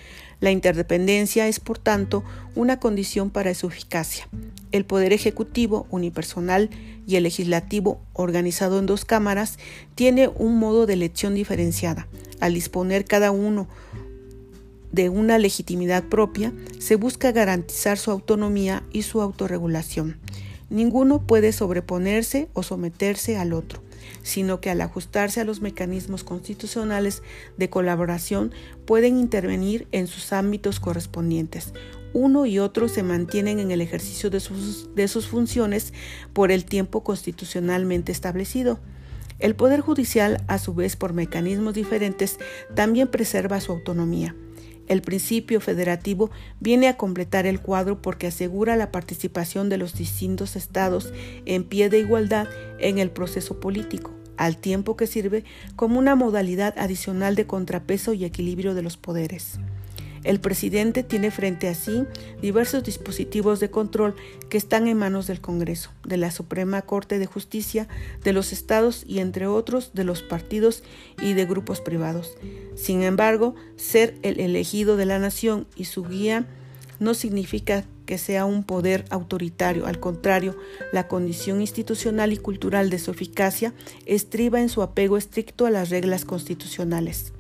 La 0.42 0.50
interdependencia 0.50 1.46
es, 1.46 1.61
por 1.61 1.78
tanto, 1.78 2.24
una 2.57 2.81
condición 2.81 3.31
para 3.31 3.55
su 3.55 3.68
eficacia. 3.68 4.28
El 4.72 4.85
poder 4.85 5.12
ejecutivo 5.12 5.87
unipersonal 5.88 6.68
y 7.07 7.14
el 7.14 7.22
legislativo, 7.22 8.00
organizado 8.12 8.81
en 8.81 8.87
dos 8.87 9.05
cámaras, 9.05 9.61
tiene 9.94 10.26
un 10.26 10.59
modo 10.59 10.85
de 10.85 10.94
elección 10.94 11.37
diferenciada. 11.37 12.09
Al 12.40 12.55
disponer 12.55 13.05
cada 13.05 13.31
uno 13.31 13.68
de 14.90 15.11
una 15.11 15.38
legitimidad 15.38 16.02
propia, 16.02 16.52
se 16.81 16.96
busca 16.96 17.31
garantizar 17.31 17.96
su 17.96 18.11
autonomía 18.11 18.83
y 18.92 19.02
su 19.02 19.20
autorregulación. 19.20 20.18
Ninguno 20.70 21.24
puede 21.24 21.52
sobreponerse 21.52 22.48
o 22.52 22.64
someterse 22.64 23.37
al 23.37 23.52
otro, 23.52 23.81
sino 24.23 24.61
que 24.61 24.71
al 24.71 24.81
ajustarse 24.81 25.41
a 25.41 25.45
los 25.45 25.61
mecanismos 25.61 26.25
constitucionales 26.25 27.23
de 27.57 27.71
colaboración 27.71 28.53
pueden 28.87 29.19
intervenir 29.19 29.87
en 29.93 30.07
sus 30.07 30.33
ámbitos 30.33 30.81
correspondientes. 30.81 31.73
Uno 32.15 32.45
y 32.45 32.59
otro 32.59 32.88
se 32.88 33.03
mantienen 33.03 33.59
en 33.59 33.71
el 33.71 33.81
ejercicio 33.81 34.29
de 34.29 34.41
sus, 34.41 34.95
de 34.95 35.09
sus 35.09 35.27
funciones 35.29 35.93
por 36.33 36.53
el 36.53 36.65
tiempo 36.65 37.03
constitucionalmente 37.03 38.12
establecido. 38.12 38.81
El 39.38 39.57
Poder 39.57 39.81
Judicial, 39.81 40.45
a 40.47 40.59
su 40.59 40.75
vez 40.75 40.95
por 40.95 41.15
mecanismos 41.15 41.75
diferentes, 41.75 42.38
también 42.75 43.09
preserva 43.09 43.61
su 43.61 43.73
autonomía. 43.73 44.37
El 44.88 45.03
principio 45.03 45.61
federativo 45.61 46.31
viene 46.61 46.88
a 46.88 46.97
completar 46.97 47.47
el 47.47 47.61
cuadro 47.61 48.03
porque 48.03 48.27
asegura 48.27 48.77
la 48.77 48.90
participación 48.90 49.68
de 49.68 49.79
los 49.79 49.95
distintos 49.95 50.57
estados 50.57 51.12
en 51.47 51.64
pie 51.64 51.88
de 51.88 52.01
igualdad 52.01 52.49
en 52.79 52.99
el 52.99 53.11
proceso 53.11 53.61
político, 53.61 54.12
al 54.37 54.57
tiempo 54.57 54.97
que 54.97 55.07
sirve 55.07 55.45
como 55.77 55.99
una 55.99 56.16
modalidad 56.16 56.75
adicional 56.79 57.35
de 57.37 57.47
contrapeso 57.47 58.12
y 58.12 58.25
equilibrio 58.25 58.75
de 58.75 58.83
los 58.83 58.97
poderes. 58.97 59.59
El 60.24 60.40
presidente 60.40 61.02
tiene 61.02 61.30
frente 61.30 61.68
a 61.68 61.74
sí 61.74 62.04
diversos 62.40 62.85
dispositivos 62.85 63.58
de 63.58 63.70
control 63.70 64.14
que 64.48 64.56
están 64.56 64.87
en 64.87 64.96
manos 64.96 65.26
del 65.26 65.40
Congreso, 65.40 65.90
de 66.06 66.16
la 66.16 66.30
Suprema 66.30 66.82
Corte 66.82 67.18
de 67.18 67.26
Justicia, 67.26 67.88
de 68.22 68.32
los 68.32 68.52
estados 68.52 69.04
y 69.06 69.18
entre 69.18 69.46
otros 69.46 69.90
de 69.94 70.04
los 70.04 70.22
partidos 70.22 70.85
y 71.20 71.32
de 71.32 71.44
grupos 71.44 71.80
privados. 71.80 72.37
Sin 72.76 73.02
embargo, 73.02 73.54
ser 73.76 74.16
el 74.22 74.38
elegido 74.38 74.96
de 74.96 75.06
la 75.06 75.18
nación 75.18 75.66
y 75.76 75.87
su 75.87 76.04
guía 76.04 76.46
no 77.00 77.14
significa 77.14 77.85
que 78.06 78.18
sea 78.18 78.44
un 78.44 78.62
poder 78.62 79.04
autoritario, 79.11 79.87
al 79.87 79.98
contrario, 79.98 80.56
la 80.92 81.08
condición 81.08 81.61
institucional 81.61 82.32
y 82.32 82.37
cultural 82.37 82.90
de 82.90 82.98
su 82.98 83.11
eficacia 83.11 83.72
estriba 84.06 84.61
en 84.61 84.68
su 84.68 84.82
apego 84.82 85.16
estricto 85.16 85.66
a 85.66 85.70
las 85.70 85.90
reglas 85.90 86.24
constitucionales. 86.24 87.32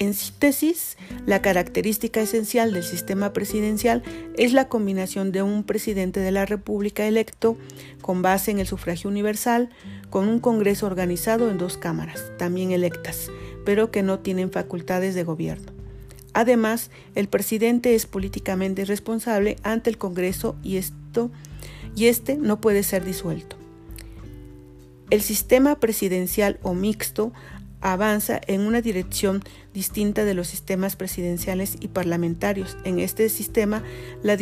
En 0.00 0.14
síntesis, 0.14 0.96
la 1.26 1.42
característica 1.42 2.22
esencial 2.22 2.72
del 2.72 2.84
sistema 2.84 3.34
presidencial 3.34 4.02
es 4.38 4.54
la 4.54 4.66
combinación 4.66 5.30
de 5.30 5.42
un 5.42 5.62
presidente 5.62 6.20
de 6.20 6.30
la 6.30 6.46
República 6.46 7.06
electo 7.06 7.58
con 8.00 8.22
base 8.22 8.50
en 8.50 8.60
el 8.60 8.66
sufragio 8.66 9.10
universal, 9.10 9.68
con 10.08 10.26
un 10.26 10.40
Congreso 10.40 10.86
organizado 10.86 11.50
en 11.50 11.58
dos 11.58 11.76
cámaras, 11.76 12.32
también 12.38 12.72
electas, 12.72 13.30
pero 13.66 13.90
que 13.90 14.02
no 14.02 14.20
tienen 14.20 14.50
facultades 14.50 15.14
de 15.14 15.22
gobierno. 15.22 15.70
Además, 16.32 16.90
el 17.14 17.28
presidente 17.28 17.94
es 17.94 18.06
políticamente 18.06 18.86
responsable 18.86 19.56
ante 19.64 19.90
el 19.90 19.98
Congreso 19.98 20.56
y 20.62 20.78
esto 20.78 21.30
y 21.94 22.06
este 22.06 22.38
no 22.38 22.58
puede 22.58 22.84
ser 22.84 23.04
disuelto. 23.04 23.56
El 25.10 25.20
sistema 25.20 25.78
presidencial 25.78 26.58
o 26.62 26.72
mixto 26.72 27.32
avanza 27.80 28.40
en 28.46 28.62
una 28.62 28.80
dirección 28.80 29.42
distinta 29.72 30.24
de 30.24 30.34
los 30.34 30.48
sistemas 30.48 30.96
presidenciales 30.96 31.76
y 31.80 31.88
parlamentarios. 31.88 32.76
En 32.84 32.98
este 32.98 33.28
sistema, 33.28 33.82
la, 34.22 34.36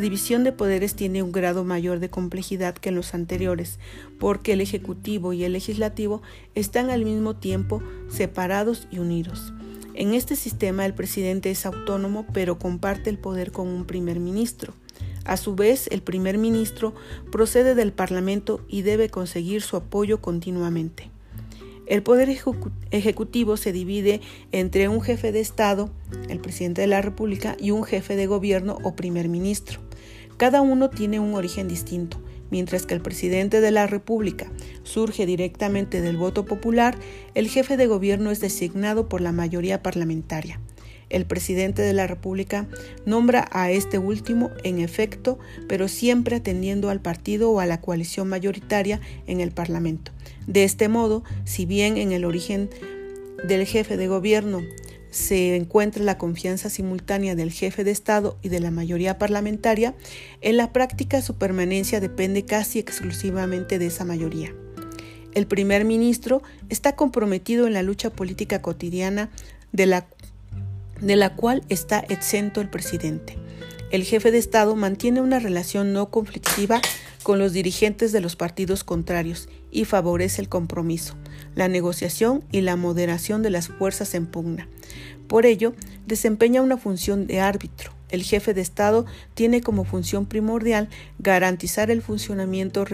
división 0.00 0.44
de 0.44 0.52
poderes 0.52 0.94
tiene 0.94 1.22
un 1.22 1.32
grado 1.32 1.64
mayor 1.64 2.00
de 2.00 2.10
complejidad 2.10 2.74
que 2.74 2.88
en 2.88 2.96
los 2.96 3.14
anteriores, 3.14 3.78
porque 4.18 4.54
el 4.54 4.60
Ejecutivo 4.60 5.32
y 5.32 5.44
el 5.44 5.52
Legislativo 5.52 6.22
están 6.54 6.90
al 6.90 7.04
mismo 7.04 7.36
tiempo 7.36 7.82
separados 8.08 8.88
y 8.90 8.98
unidos. 8.98 9.52
En 9.94 10.14
este 10.14 10.36
sistema 10.36 10.86
el 10.86 10.94
presidente 10.94 11.50
es 11.50 11.66
autónomo 11.66 12.26
pero 12.32 12.58
comparte 12.58 13.10
el 13.10 13.18
poder 13.18 13.52
con 13.52 13.68
un 13.68 13.84
primer 13.84 14.18
ministro. 14.20 14.72
A 15.24 15.36
su 15.36 15.54
vez, 15.54 15.86
el 15.90 16.00
primer 16.00 16.38
ministro 16.38 16.94
procede 17.30 17.74
del 17.74 17.92
Parlamento 17.92 18.62
y 18.68 18.82
debe 18.82 19.10
conseguir 19.10 19.60
su 19.62 19.76
apoyo 19.76 20.20
continuamente. 20.20 21.10
El 21.90 22.04
poder 22.04 22.28
ejecutivo 22.92 23.56
se 23.56 23.72
divide 23.72 24.20
entre 24.52 24.88
un 24.88 25.00
jefe 25.00 25.32
de 25.32 25.40
Estado, 25.40 25.90
el 26.28 26.38
presidente 26.38 26.82
de 26.82 26.86
la 26.86 27.02
República, 27.02 27.56
y 27.58 27.72
un 27.72 27.82
jefe 27.82 28.14
de 28.14 28.28
gobierno 28.28 28.78
o 28.84 28.94
primer 28.94 29.28
ministro. 29.28 29.80
Cada 30.36 30.60
uno 30.60 30.88
tiene 30.88 31.18
un 31.18 31.34
origen 31.34 31.66
distinto. 31.66 32.22
Mientras 32.48 32.86
que 32.86 32.94
el 32.94 33.00
presidente 33.00 33.60
de 33.60 33.72
la 33.72 33.88
República 33.88 34.52
surge 34.84 35.26
directamente 35.26 36.00
del 36.00 36.16
voto 36.16 36.44
popular, 36.44 36.96
el 37.34 37.48
jefe 37.48 37.76
de 37.76 37.88
gobierno 37.88 38.30
es 38.30 38.40
designado 38.40 39.08
por 39.08 39.20
la 39.20 39.32
mayoría 39.32 39.82
parlamentaria. 39.82 40.60
El 41.10 41.26
presidente 41.26 41.82
de 41.82 41.92
la 41.92 42.06
República 42.06 42.66
nombra 43.04 43.48
a 43.52 43.70
este 43.70 43.98
último 43.98 44.50
en 44.64 44.78
efecto, 44.78 45.38
pero 45.68 45.88
siempre 45.88 46.36
atendiendo 46.36 46.88
al 46.88 47.00
partido 47.00 47.50
o 47.50 47.60
a 47.60 47.66
la 47.66 47.80
coalición 47.80 48.28
mayoritaria 48.28 49.00
en 49.26 49.40
el 49.40 49.50
Parlamento. 49.50 50.12
De 50.46 50.64
este 50.64 50.88
modo, 50.88 51.24
si 51.44 51.66
bien 51.66 51.96
en 51.96 52.12
el 52.12 52.24
origen 52.24 52.70
del 53.46 53.66
jefe 53.66 53.96
de 53.96 54.08
gobierno 54.08 54.62
se 55.10 55.56
encuentra 55.56 56.04
la 56.04 56.18
confianza 56.18 56.70
simultánea 56.70 57.34
del 57.34 57.50
jefe 57.50 57.82
de 57.82 57.90
Estado 57.90 58.38
y 58.42 58.48
de 58.48 58.60
la 58.60 58.70
mayoría 58.70 59.18
parlamentaria, 59.18 59.94
en 60.40 60.56
la 60.56 60.72
práctica 60.72 61.20
su 61.20 61.36
permanencia 61.36 62.00
depende 62.00 62.44
casi 62.44 62.78
exclusivamente 62.78 63.78
de 63.78 63.86
esa 63.86 64.04
mayoría. 64.04 64.54
El 65.34 65.46
primer 65.46 65.84
ministro 65.84 66.42
está 66.68 66.96
comprometido 66.96 67.66
en 67.66 67.72
la 67.72 67.82
lucha 67.82 68.10
política 68.10 68.62
cotidiana 68.62 69.30
de 69.72 69.86
la 69.86 70.06
de 71.00 71.16
la 71.16 71.34
cual 71.36 71.62
está 71.68 72.00
exento 72.00 72.60
el 72.60 72.68
presidente. 72.68 73.38
El 73.90 74.04
jefe 74.04 74.30
de 74.30 74.38
Estado 74.38 74.76
mantiene 74.76 75.20
una 75.20 75.40
relación 75.40 75.92
no 75.92 76.10
conflictiva 76.10 76.80
con 77.22 77.38
los 77.38 77.52
dirigentes 77.52 78.12
de 78.12 78.20
los 78.20 78.36
partidos 78.36 78.84
contrarios 78.84 79.48
y 79.70 79.84
favorece 79.84 80.40
el 80.40 80.48
compromiso, 80.48 81.16
la 81.54 81.68
negociación 81.68 82.44
y 82.52 82.60
la 82.60 82.76
moderación 82.76 83.42
de 83.42 83.50
las 83.50 83.68
fuerzas 83.68 84.14
en 84.14 84.26
pugna. 84.26 84.68
Por 85.26 85.46
ello, 85.46 85.74
desempeña 86.06 86.62
una 86.62 86.76
función 86.76 87.26
de 87.26 87.40
árbitro. 87.40 87.92
El 88.10 88.22
jefe 88.22 88.54
de 88.54 88.60
Estado 88.60 89.06
tiene 89.34 89.60
como 89.60 89.84
función 89.84 90.26
primordial 90.26 90.88
garantizar 91.18 91.90
el 91.90 92.02
funcionamiento 92.02 92.84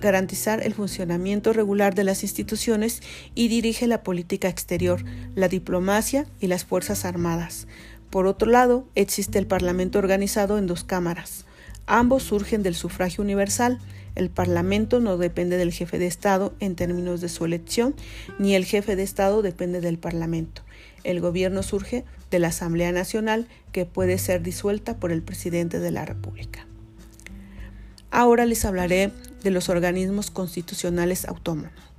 garantizar 0.00 0.62
el 0.64 0.74
funcionamiento 0.74 1.52
regular 1.52 1.94
de 1.94 2.04
las 2.04 2.22
instituciones 2.22 3.02
y 3.34 3.48
dirige 3.48 3.86
la 3.86 4.02
política 4.02 4.48
exterior, 4.48 5.04
la 5.34 5.48
diplomacia 5.48 6.26
y 6.40 6.46
las 6.46 6.64
Fuerzas 6.64 7.04
Armadas. 7.04 7.66
Por 8.10 8.26
otro 8.26 8.50
lado, 8.50 8.86
existe 8.94 9.38
el 9.38 9.46
Parlamento 9.46 9.98
organizado 9.98 10.58
en 10.58 10.66
dos 10.66 10.84
cámaras. 10.84 11.44
Ambos 11.86 12.22
surgen 12.22 12.62
del 12.62 12.74
sufragio 12.74 13.22
universal. 13.22 13.78
El 14.14 14.30
Parlamento 14.30 15.00
no 15.00 15.18
depende 15.18 15.56
del 15.56 15.72
jefe 15.72 15.98
de 15.98 16.06
Estado 16.06 16.54
en 16.60 16.74
términos 16.74 17.20
de 17.20 17.28
su 17.28 17.44
elección, 17.44 17.94
ni 18.38 18.54
el 18.54 18.64
jefe 18.64 18.96
de 18.96 19.02
Estado 19.02 19.42
depende 19.42 19.80
del 19.80 19.98
Parlamento. 19.98 20.62
El 21.04 21.20
gobierno 21.20 21.62
surge 21.62 22.04
de 22.30 22.38
la 22.38 22.48
Asamblea 22.48 22.92
Nacional, 22.92 23.46
que 23.72 23.86
puede 23.86 24.18
ser 24.18 24.42
disuelta 24.42 24.98
por 24.98 25.12
el 25.12 25.22
presidente 25.22 25.78
de 25.78 25.90
la 25.90 26.04
República. 26.04 26.66
Ahora 28.10 28.46
les 28.46 28.64
hablaré 28.64 29.12
de 29.42 29.50
los 29.50 29.68
organismos 29.68 30.30
constitucionales 30.30 31.26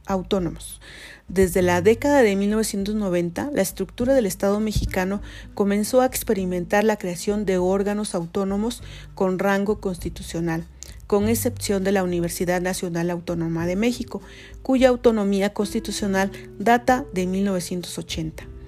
autónomos. 0.06 0.82
Desde 1.28 1.62
la 1.62 1.82
década 1.82 2.24
de 2.24 2.36
1990, 2.36 3.52
la 3.54 3.62
estructura 3.62 4.14
del 4.14 4.26
Estado 4.26 4.60
mexicano 4.60 5.22
comenzó 5.54 6.02
a 6.02 6.06
experimentar 6.06 6.84
la 6.84 6.98
creación 6.98 7.46
de 7.46 7.60
órganos 7.60 8.16
autónomos 8.16 8.82
con 9.14 9.38
rango 9.38 9.80
constitucional, 9.80 10.66
con 11.06 11.30
excepción 11.30 11.84
de 11.84 11.92
la 11.92 12.04
Universidad 12.04 12.62
Nacional 12.62 13.12
Autónoma 13.12 13.68
de 13.68 13.76
México, 13.76 14.22
cuya 14.64 14.90
autonomía 14.90 15.54
constitucional 15.54 16.32
data 16.58 17.06
de 17.14 17.28
1980. 17.28 18.59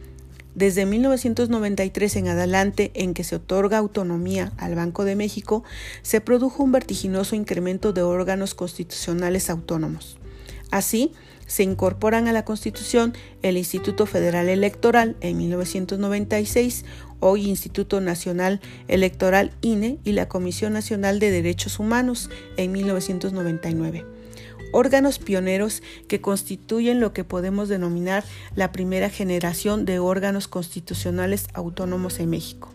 Desde 0.55 0.85
1993 0.85 2.15
en 2.17 2.27
adelante, 2.27 2.91
en 2.93 3.13
que 3.13 3.23
se 3.23 3.37
otorga 3.37 3.77
autonomía 3.77 4.51
al 4.57 4.75
Banco 4.75 5.05
de 5.05 5.15
México, 5.15 5.63
se 6.01 6.19
produjo 6.19 6.63
un 6.63 6.73
vertiginoso 6.73 7.35
incremento 7.35 7.93
de 7.93 8.01
órganos 8.01 8.53
constitucionales 8.53 9.49
autónomos. 9.49 10.17
Así, 10.69 11.13
se 11.47 11.63
incorporan 11.63 12.27
a 12.27 12.33
la 12.33 12.45
Constitución 12.45 13.13
el 13.41 13.57
Instituto 13.57 14.05
Federal 14.05 14.49
Electoral 14.49 15.17
en 15.21 15.37
1996, 15.37 16.85
hoy 17.19 17.47
Instituto 17.47 17.99
Nacional 18.01 18.61
Electoral 18.87 19.51
INE 19.61 19.99
y 20.03 20.13
la 20.13 20.27
Comisión 20.27 20.73
Nacional 20.73 21.19
de 21.19 21.31
Derechos 21.31 21.79
Humanos 21.79 22.29
en 22.57 22.71
1999 22.71 24.10
órganos 24.71 25.19
pioneros 25.19 25.83
que 26.07 26.21
constituyen 26.21 26.99
lo 26.99 27.13
que 27.13 27.23
podemos 27.23 27.69
denominar 27.69 28.23
la 28.55 28.71
primera 28.71 29.09
generación 29.09 29.85
de 29.85 29.99
órganos 29.99 30.47
constitucionales 30.47 31.47
autónomos 31.53 32.19
en 32.19 32.29
México. 32.29 32.69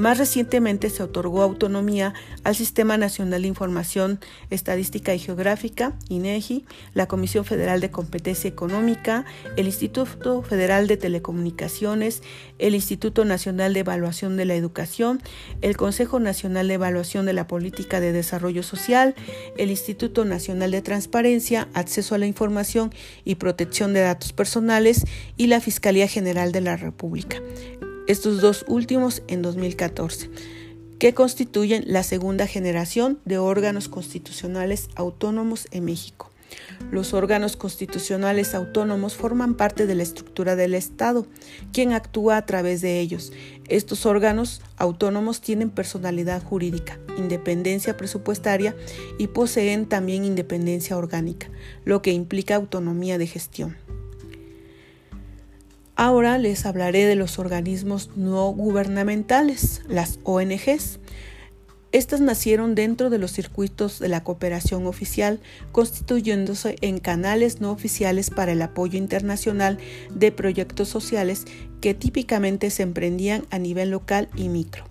Más 0.00 0.16
recientemente 0.16 0.88
se 0.88 1.02
otorgó 1.02 1.42
autonomía 1.42 2.14
al 2.42 2.56
Sistema 2.56 2.96
Nacional 2.96 3.42
de 3.42 3.48
Información 3.48 4.18
Estadística 4.48 5.14
y 5.14 5.18
Geográfica, 5.18 5.92
INEGI, 6.08 6.64
la 6.94 7.06
Comisión 7.06 7.44
Federal 7.44 7.82
de 7.82 7.90
Competencia 7.90 8.48
Económica, 8.48 9.26
el 9.58 9.66
Instituto 9.66 10.40
Federal 10.40 10.86
de 10.86 10.96
Telecomunicaciones, 10.96 12.22
el 12.58 12.74
Instituto 12.74 13.26
Nacional 13.26 13.74
de 13.74 13.80
Evaluación 13.80 14.38
de 14.38 14.46
la 14.46 14.54
Educación, 14.54 15.20
el 15.60 15.76
Consejo 15.76 16.18
Nacional 16.18 16.68
de 16.68 16.74
Evaluación 16.74 17.26
de 17.26 17.34
la 17.34 17.46
Política 17.46 18.00
de 18.00 18.12
Desarrollo 18.12 18.62
Social, 18.62 19.14
el 19.58 19.68
Instituto 19.68 20.24
Nacional 20.24 20.70
de 20.70 20.80
Transparencia, 20.80 21.68
Acceso 21.74 22.14
a 22.14 22.18
la 22.18 22.24
Información 22.24 22.90
y 23.26 23.34
Protección 23.34 23.92
de 23.92 24.00
Datos 24.00 24.32
Personales 24.32 25.04
y 25.36 25.48
la 25.48 25.60
Fiscalía 25.60 26.08
General 26.08 26.52
de 26.52 26.62
la 26.62 26.78
República 26.78 27.36
estos 28.10 28.40
dos 28.40 28.64
últimos 28.66 29.22
en 29.28 29.40
2014, 29.40 30.30
que 30.98 31.14
constituyen 31.14 31.84
la 31.86 32.02
segunda 32.02 32.48
generación 32.48 33.20
de 33.24 33.38
órganos 33.38 33.88
constitucionales 33.88 34.88
autónomos 34.96 35.68
en 35.70 35.84
México. 35.84 36.28
Los 36.90 37.14
órganos 37.14 37.56
constitucionales 37.56 38.56
autónomos 38.56 39.14
forman 39.14 39.54
parte 39.54 39.86
de 39.86 39.94
la 39.94 40.02
estructura 40.02 40.56
del 40.56 40.74
Estado, 40.74 41.24
quien 41.72 41.92
actúa 41.92 42.36
a 42.36 42.46
través 42.46 42.80
de 42.80 42.98
ellos. 42.98 43.32
Estos 43.68 44.04
órganos 44.06 44.60
autónomos 44.76 45.40
tienen 45.40 45.70
personalidad 45.70 46.42
jurídica, 46.42 46.98
independencia 47.16 47.96
presupuestaria 47.96 48.74
y 49.18 49.28
poseen 49.28 49.86
también 49.86 50.24
independencia 50.24 50.98
orgánica, 50.98 51.48
lo 51.84 52.02
que 52.02 52.10
implica 52.10 52.56
autonomía 52.56 53.18
de 53.18 53.28
gestión. 53.28 53.76
Ahora 56.00 56.38
les 56.38 56.64
hablaré 56.64 57.04
de 57.04 57.14
los 57.14 57.38
organismos 57.38 58.08
no 58.16 58.48
gubernamentales, 58.52 59.82
las 59.86 60.18
ONGs. 60.24 60.98
Estas 61.92 62.22
nacieron 62.22 62.74
dentro 62.74 63.10
de 63.10 63.18
los 63.18 63.32
circuitos 63.32 63.98
de 63.98 64.08
la 64.08 64.24
cooperación 64.24 64.86
oficial, 64.86 65.40
constituyéndose 65.72 66.76
en 66.80 67.00
canales 67.00 67.60
no 67.60 67.70
oficiales 67.70 68.30
para 68.30 68.52
el 68.52 68.62
apoyo 68.62 68.96
internacional 68.96 69.76
de 70.14 70.32
proyectos 70.32 70.88
sociales 70.88 71.44
que 71.82 71.92
típicamente 71.92 72.70
se 72.70 72.82
emprendían 72.82 73.44
a 73.50 73.58
nivel 73.58 73.90
local 73.90 74.30
y 74.36 74.48
micro. 74.48 74.84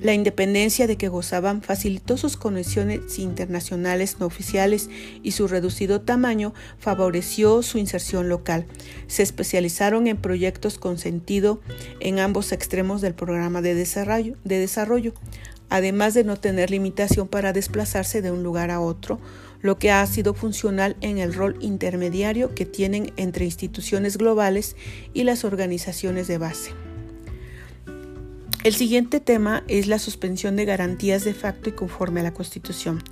La 0.00 0.12
independencia 0.12 0.86
de 0.86 0.96
que 0.96 1.08
gozaban 1.08 1.62
facilitó 1.62 2.18
sus 2.18 2.36
conexiones 2.36 3.18
internacionales 3.18 4.18
no 4.20 4.26
oficiales 4.26 4.90
y 5.22 5.32
su 5.32 5.48
reducido 5.48 6.02
tamaño 6.02 6.52
favoreció 6.78 7.62
su 7.62 7.78
inserción 7.78 8.28
local. 8.28 8.66
Se 9.06 9.22
especializaron 9.22 10.06
en 10.06 10.18
proyectos 10.18 10.78
con 10.78 10.98
sentido 10.98 11.62
en 11.98 12.18
ambos 12.18 12.52
extremos 12.52 13.00
del 13.00 13.14
programa 13.14 13.62
de 13.62 13.74
desarrollo, 13.74 14.36
de 14.44 14.58
desarrollo, 14.58 15.14
además 15.70 16.12
de 16.12 16.24
no 16.24 16.36
tener 16.36 16.70
limitación 16.70 17.26
para 17.26 17.54
desplazarse 17.54 18.20
de 18.20 18.30
un 18.30 18.42
lugar 18.42 18.70
a 18.70 18.80
otro, 18.80 19.18
lo 19.62 19.78
que 19.78 19.90
ha 19.90 20.06
sido 20.06 20.34
funcional 20.34 20.96
en 21.00 21.16
el 21.16 21.32
rol 21.32 21.56
intermediario 21.60 22.54
que 22.54 22.66
tienen 22.66 23.14
entre 23.16 23.46
instituciones 23.46 24.18
globales 24.18 24.76
y 25.14 25.24
las 25.24 25.44
organizaciones 25.44 26.28
de 26.28 26.36
base. 26.36 26.85
El 28.64 28.74
siguiente 28.74 29.20
tema 29.20 29.62
es 29.68 29.86
la 29.86 29.98
suspensión 29.98 30.56
de 30.56 30.64
garantías 30.64 31.24
de 31.24 31.34
facto 31.34 31.68
y 31.70 31.72
conforme 31.72 32.20
a 32.20 32.24
la 32.24 32.34
Constitución. 32.34 33.02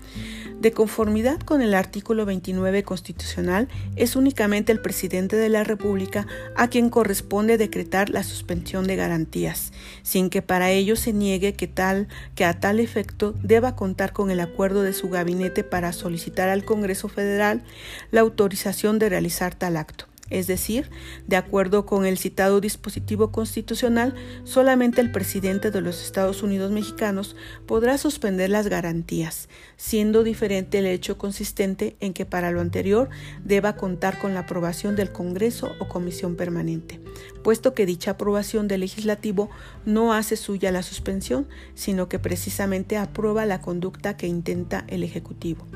De 0.60 0.72
conformidad 0.72 1.40
con 1.40 1.60
el 1.60 1.74
artículo 1.74 2.24
29 2.24 2.84
constitucional, 2.84 3.68
es 3.96 4.16
únicamente 4.16 4.72
el 4.72 4.80
presidente 4.80 5.36
de 5.36 5.48
la 5.48 5.62
República 5.62 6.26
a 6.56 6.68
quien 6.68 6.88
corresponde 6.88 7.58
decretar 7.58 8.08
la 8.08 8.22
suspensión 8.22 8.86
de 8.86 8.96
garantías, 8.96 9.72
sin 10.02 10.30
que 10.30 10.42
para 10.42 10.70
ello 10.70 10.96
se 10.96 11.12
niegue 11.12 11.52
que, 11.52 11.66
tal, 11.66 12.08
que 12.34 12.44
a 12.44 12.60
tal 12.60 12.80
efecto 12.80 13.34
deba 13.42 13.76
contar 13.76 14.12
con 14.12 14.30
el 14.30 14.40
acuerdo 14.40 14.82
de 14.82 14.94
su 14.94 15.10
gabinete 15.10 15.64
para 15.64 15.92
solicitar 15.92 16.48
al 16.48 16.64
Congreso 16.64 17.08
Federal 17.08 17.62
la 18.10 18.22
autorización 18.22 18.98
de 18.98 19.10
realizar 19.10 19.54
tal 19.54 19.76
acto. 19.76 20.06
Es 20.30 20.46
decir, 20.46 20.90
de 21.26 21.36
acuerdo 21.36 21.84
con 21.84 22.06
el 22.06 22.16
citado 22.16 22.60
dispositivo 22.60 23.30
constitucional, 23.30 24.14
solamente 24.44 25.02
el 25.02 25.12
presidente 25.12 25.70
de 25.70 25.82
los 25.82 26.02
Estados 26.02 26.42
Unidos 26.42 26.70
mexicanos 26.70 27.36
podrá 27.66 27.98
suspender 27.98 28.48
las 28.48 28.68
garantías, 28.68 29.50
siendo 29.76 30.24
diferente 30.24 30.78
el 30.78 30.86
hecho 30.86 31.18
consistente 31.18 31.96
en 32.00 32.14
que 32.14 32.24
para 32.24 32.50
lo 32.50 32.62
anterior 32.62 33.10
deba 33.44 33.76
contar 33.76 34.18
con 34.18 34.32
la 34.32 34.40
aprobación 34.40 34.96
del 34.96 35.12
Congreso 35.12 35.72
o 35.78 35.88
Comisión 35.88 36.36
Permanente, 36.36 37.00
puesto 37.42 37.74
que 37.74 37.84
dicha 37.84 38.12
aprobación 38.12 38.66
del 38.66 38.80
legislativo 38.80 39.50
no 39.84 40.14
hace 40.14 40.36
suya 40.36 40.72
la 40.72 40.82
suspensión, 40.82 41.46
sino 41.74 42.08
que 42.08 42.18
precisamente 42.18 42.96
aprueba 42.96 43.44
la 43.44 43.60
conducta 43.60 44.16
que 44.16 44.26
intenta 44.26 44.84
el 44.88 45.02
Ejecutivo. 45.02 45.66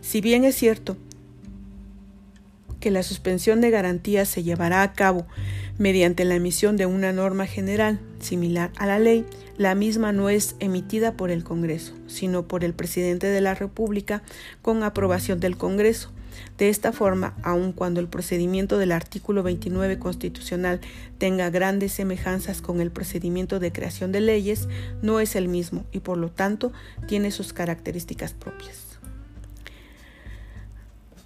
Si 0.00 0.20
bien 0.20 0.44
es 0.44 0.56
cierto 0.56 0.96
que 2.86 2.92
la 2.92 3.02
suspensión 3.02 3.60
de 3.60 3.70
garantías 3.70 4.28
se 4.28 4.44
llevará 4.44 4.82
a 4.82 4.92
cabo 4.92 5.26
mediante 5.76 6.24
la 6.24 6.36
emisión 6.36 6.76
de 6.76 6.86
una 6.86 7.12
norma 7.12 7.44
general 7.44 7.98
similar 8.20 8.70
a 8.76 8.86
la 8.86 9.00
ley, 9.00 9.26
la 9.58 9.74
misma 9.74 10.12
no 10.12 10.28
es 10.28 10.54
emitida 10.60 11.16
por 11.16 11.32
el 11.32 11.42
Congreso, 11.42 11.94
sino 12.06 12.46
por 12.46 12.62
el 12.62 12.74
presidente 12.74 13.26
de 13.26 13.40
la 13.40 13.56
República 13.56 14.22
con 14.62 14.84
aprobación 14.84 15.40
del 15.40 15.56
Congreso. 15.56 16.12
De 16.58 16.68
esta 16.68 16.92
forma, 16.92 17.34
aun 17.42 17.72
cuando 17.72 17.98
el 17.98 18.06
procedimiento 18.06 18.78
del 18.78 18.92
artículo 18.92 19.42
29 19.42 19.98
constitucional 19.98 20.80
tenga 21.18 21.50
grandes 21.50 21.90
semejanzas 21.90 22.62
con 22.62 22.80
el 22.80 22.92
procedimiento 22.92 23.58
de 23.58 23.72
creación 23.72 24.12
de 24.12 24.20
leyes, 24.20 24.68
no 25.02 25.18
es 25.18 25.34
el 25.34 25.48
mismo 25.48 25.86
y 25.90 25.98
por 25.98 26.18
lo 26.18 26.30
tanto 26.30 26.72
tiene 27.08 27.32
sus 27.32 27.52
características 27.52 28.32
propias. 28.32 29.00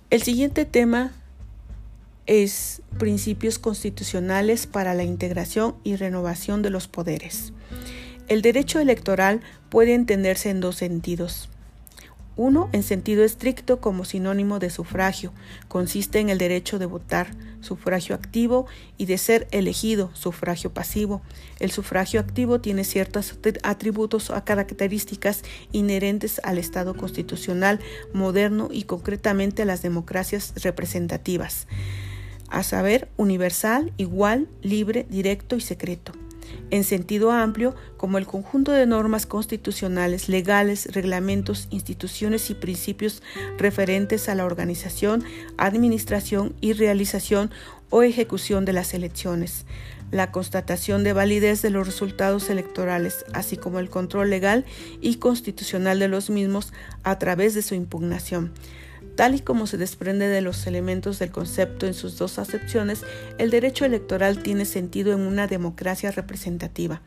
El 0.08 0.22
siguiente 0.22 0.64
tema 0.64 1.12
es 2.30 2.80
principios 2.96 3.58
constitucionales 3.58 4.68
para 4.68 4.94
la 4.94 5.02
integración 5.02 5.74
y 5.82 5.96
renovación 5.96 6.62
de 6.62 6.70
los 6.70 6.86
poderes. 6.86 7.52
El 8.28 8.40
derecho 8.40 8.78
electoral 8.78 9.40
puede 9.68 9.94
entenderse 9.94 10.48
en 10.48 10.60
dos 10.60 10.76
sentidos. 10.76 11.48
Uno, 12.36 12.70
en 12.72 12.84
sentido 12.84 13.24
estricto 13.24 13.80
como 13.80 14.04
sinónimo 14.04 14.60
de 14.60 14.70
sufragio, 14.70 15.32
consiste 15.66 16.20
en 16.20 16.30
el 16.30 16.38
derecho 16.38 16.78
de 16.78 16.86
votar, 16.86 17.32
sufragio 17.62 18.14
activo, 18.14 18.66
y 18.96 19.06
de 19.06 19.18
ser 19.18 19.48
elegido, 19.50 20.12
sufragio 20.14 20.72
pasivo. 20.72 21.22
El 21.58 21.72
sufragio 21.72 22.20
activo 22.20 22.60
tiene 22.60 22.84
ciertos 22.84 23.36
atributos 23.64 24.30
o 24.30 24.44
características 24.44 25.42
inherentes 25.72 26.40
al 26.44 26.58
Estado 26.58 26.96
constitucional 26.96 27.80
moderno 28.14 28.68
y 28.70 28.84
concretamente 28.84 29.62
a 29.62 29.66
las 29.66 29.82
democracias 29.82 30.54
representativas, 30.62 31.66
a 32.50 32.62
saber, 32.62 33.08
universal, 33.16 33.92
igual, 33.96 34.48
libre, 34.62 35.06
directo 35.08 35.56
y 35.56 35.60
secreto 35.60 36.12
en 36.70 36.84
sentido 36.84 37.30
amplio 37.30 37.74
como 37.96 38.18
el 38.18 38.26
conjunto 38.26 38.72
de 38.72 38.86
normas 38.86 39.26
constitucionales, 39.26 40.28
legales, 40.28 40.92
reglamentos, 40.92 41.68
instituciones 41.70 42.50
y 42.50 42.54
principios 42.54 43.22
referentes 43.58 44.28
a 44.28 44.34
la 44.34 44.44
organización, 44.44 45.24
administración 45.58 46.54
y 46.60 46.72
realización 46.72 47.50
o 47.90 48.02
ejecución 48.02 48.64
de 48.64 48.72
las 48.72 48.94
elecciones, 48.94 49.64
la 50.10 50.30
constatación 50.32 51.04
de 51.04 51.12
validez 51.12 51.62
de 51.62 51.70
los 51.70 51.86
resultados 51.86 52.50
electorales, 52.50 53.24
así 53.32 53.56
como 53.56 53.78
el 53.78 53.90
control 53.90 54.30
legal 54.30 54.64
y 55.00 55.16
constitucional 55.16 55.98
de 55.98 56.08
los 56.08 56.30
mismos 56.30 56.72
a 57.02 57.18
través 57.18 57.54
de 57.54 57.62
su 57.62 57.74
impugnación 57.74 58.52
Tal 59.20 59.35
y 59.35 59.40
como 59.40 59.66
se 59.66 59.76
desprende 59.76 60.28
de 60.28 60.40
los 60.40 60.66
elementos 60.66 61.18
del 61.18 61.30
concepto 61.30 61.87
en 61.87 61.92
sus 61.92 62.16
dos 62.16 62.38
acepciones, 62.38 63.02
el 63.37 63.50
derecho 63.50 63.85
electoral 63.85 64.42
tiene 64.42 64.64
sentido 64.64 65.12
en 65.12 65.20
una 65.20 65.46
democracia 65.46 66.11
representativa, 66.11 67.02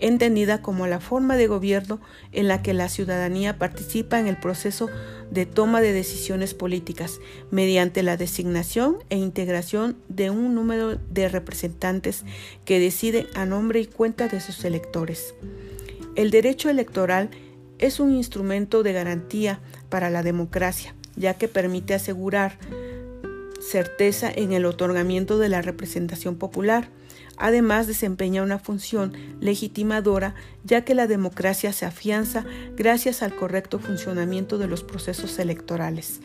entendida 0.00 0.60
como 0.60 0.88
la 0.88 0.98
forma 0.98 1.36
de 1.36 1.46
gobierno 1.46 2.00
en 2.32 2.48
la 2.48 2.62
que 2.62 2.74
la 2.74 2.88
ciudadanía 2.88 3.60
participa 3.60 4.18
en 4.18 4.26
el 4.26 4.38
proceso 4.38 4.90
de 5.30 5.46
toma 5.46 5.80
de 5.80 5.92
decisiones 5.92 6.52
políticas 6.52 7.20
mediante 7.52 8.02
la 8.02 8.16
designación 8.16 8.98
e 9.08 9.16
integración 9.16 9.96
de 10.08 10.30
un 10.30 10.56
número 10.56 10.96
de 10.96 11.28
representantes 11.28 12.24
que 12.64 12.80
deciden 12.80 13.28
a 13.36 13.46
nombre 13.46 13.78
y 13.78 13.86
cuenta 13.86 14.26
de 14.26 14.40
sus 14.40 14.64
electores. 14.64 15.36
El 16.16 16.32
derecho 16.32 16.70
electoral 16.70 17.30
es 17.78 18.00
un 18.00 18.12
instrumento 18.16 18.82
de 18.82 18.92
garantía 18.92 19.60
para 19.90 20.10
la 20.10 20.24
democracia 20.24 20.96
ya 21.16 21.34
que 21.34 21.48
permite 21.48 21.94
asegurar 21.94 22.58
certeza 23.60 24.30
en 24.34 24.52
el 24.52 24.66
otorgamiento 24.66 25.38
de 25.38 25.48
la 25.48 25.62
representación 25.62 26.36
popular. 26.36 26.88
Además, 27.36 27.86
desempeña 27.86 28.42
una 28.42 28.58
función 28.58 29.14
legitimadora, 29.40 30.34
ya 30.64 30.84
que 30.84 30.94
la 30.94 31.06
democracia 31.06 31.72
se 31.72 31.86
afianza 31.86 32.44
gracias 32.76 33.22
al 33.22 33.34
correcto 33.34 33.78
funcionamiento 33.78 34.58
de 34.58 34.68
los 34.68 34.82
procesos 34.82 35.38
electorales. 35.38 36.20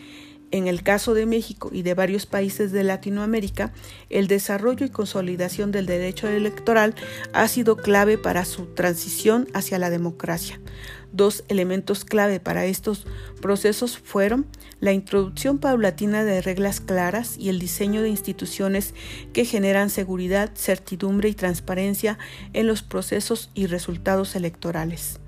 En 0.50 0.68
el 0.68 0.82
caso 0.82 1.14
de 1.14 1.26
México 1.26 1.70
y 1.74 1.82
de 1.82 1.94
varios 1.94 2.26
países 2.26 2.72
de 2.72 2.84
Latinoamérica, 2.84 3.74
el 4.10 4.28
desarrollo 4.28 4.86
y 4.86 4.90
consolidación 4.90 5.72
del 5.72 5.86
derecho 5.86 6.30
electoral 6.30 6.96
ha 7.34 7.48
sido 7.50 7.76
clave 7.76 8.18
para 8.18 8.46
su 8.46 8.66
transición 8.68 9.48
hacia 9.54 9.78
la 9.78 9.90
democracia. 9.90 10.62
Dos 11.14 11.44
elementos 11.48 12.06
clave 12.06 12.40
para 12.40 12.66
estos 12.66 13.06
procesos 13.42 13.98
fueron 13.98 14.46
la 14.80 14.94
introducción 14.94 15.58
paulatina 15.58 16.24
de 16.24 16.42
reglas 16.42 16.80
claras 16.80 17.38
y 17.38 17.50
el 17.50 17.60
diseño 17.60 18.02
de 18.02 18.10
instituciones 18.10 18.94
que 19.34 19.46
generan 19.46 19.90
seguridad, 19.90 20.52
certidumbre 20.56 21.30
y 21.30 21.34
transparencia 21.34 22.18
en 22.54 22.68
los 22.68 22.84
procesos 22.84 23.50
y 23.54 23.68
resultados 23.68 24.36
electorales 24.36 25.20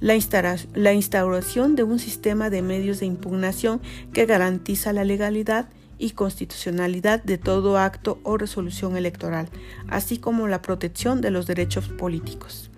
la, 0.00 0.94
instauración 0.94 1.76
de 1.76 1.82
un 1.82 1.98
sistema 1.98 2.50
de 2.50 2.62
medios 2.62 3.00
de 3.00 3.06
impugnación 3.06 3.80
que 4.12 4.26
garantiza 4.26 4.92
la 4.92 5.04
legalidad 5.04 5.68
y 5.98 6.12
constitucionalidad 6.12 7.22
de 7.22 7.36
todo 7.36 7.78
acto 7.78 8.18
o 8.22 8.38
resolución 8.38 8.96
electoral, 8.96 9.48
así 9.88 10.16
como 10.16 10.48
la 10.48 10.62
protección 10.62 11.20
de 11.20 11.30
los 11.30 11.46
derechos 11.46 11.88
políticos. 11.88 12.69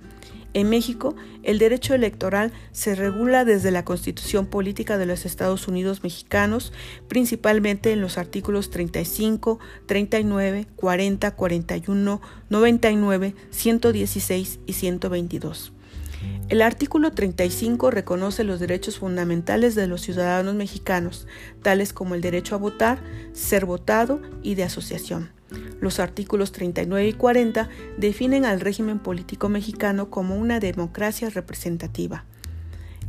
En 0.55 0.69
México, 0.69 1.15
el 1.43 1.59
derecho 1.59 1.95
electoral 1.95 2.53
se 2.73 2.95
regula 2.95 3.45
desde 3.47 3.71
la 3.71 3.85
Constitución 3.85 4.47
Política 4.47 4.99
de 4.99 5.07
los 5.07 5.25
Estados 5.25 5.67
Unidos 5.67 6.03
Mexicanos, 6.03 6.73
principalmente 7.09 7.93
en 7.93 8.03
los 8.03 8.19
artículos 8.19 8.71
35, 8.71 9.59
39, 9.87 10.67
40, 10.77 11.31
41, 11.31 12.21
99, 12.51 13.35
116 13.51 14.61
y 14.67 14.73
122. 14.75 15.73
El 16.51 16.61
artículo 16.61 17.13
35 17.13 17.91
reconoce 17.91 18.45
los 18.45 18.61
derechos 18.61 18.99
fundamentales 18.99 19.75
de 19.75 19.87
los 19.87 20.03
ciudadanos 20.03 20.55
mexicanos, 20.55 21.27
tales 21.63 21.95
como 21.95 22.15
el 22.15 22.21
derecho 22.21 22.55
a 22.55 22.59
votar, 22.59 23.03
ser 23.33 23.65
votado 23.65 24.21
y 24.43 24.55
de 24.55 24.65
asociación. 24.65 25.31
Los 25.81 26.01
artículos 26.01 26.53
39 26.53 27.09
y 27.09 27.13
40 27.13 27.69
definen 27.97 28.45
al 28.45 28.61
régimen 28.61 28.99
político 28.99 29.49
mexicano 29.49 30.11
como 30.11 30.37
una 30.37 30.61
democracia 30.61 31.31
representativa. 31.31 32.25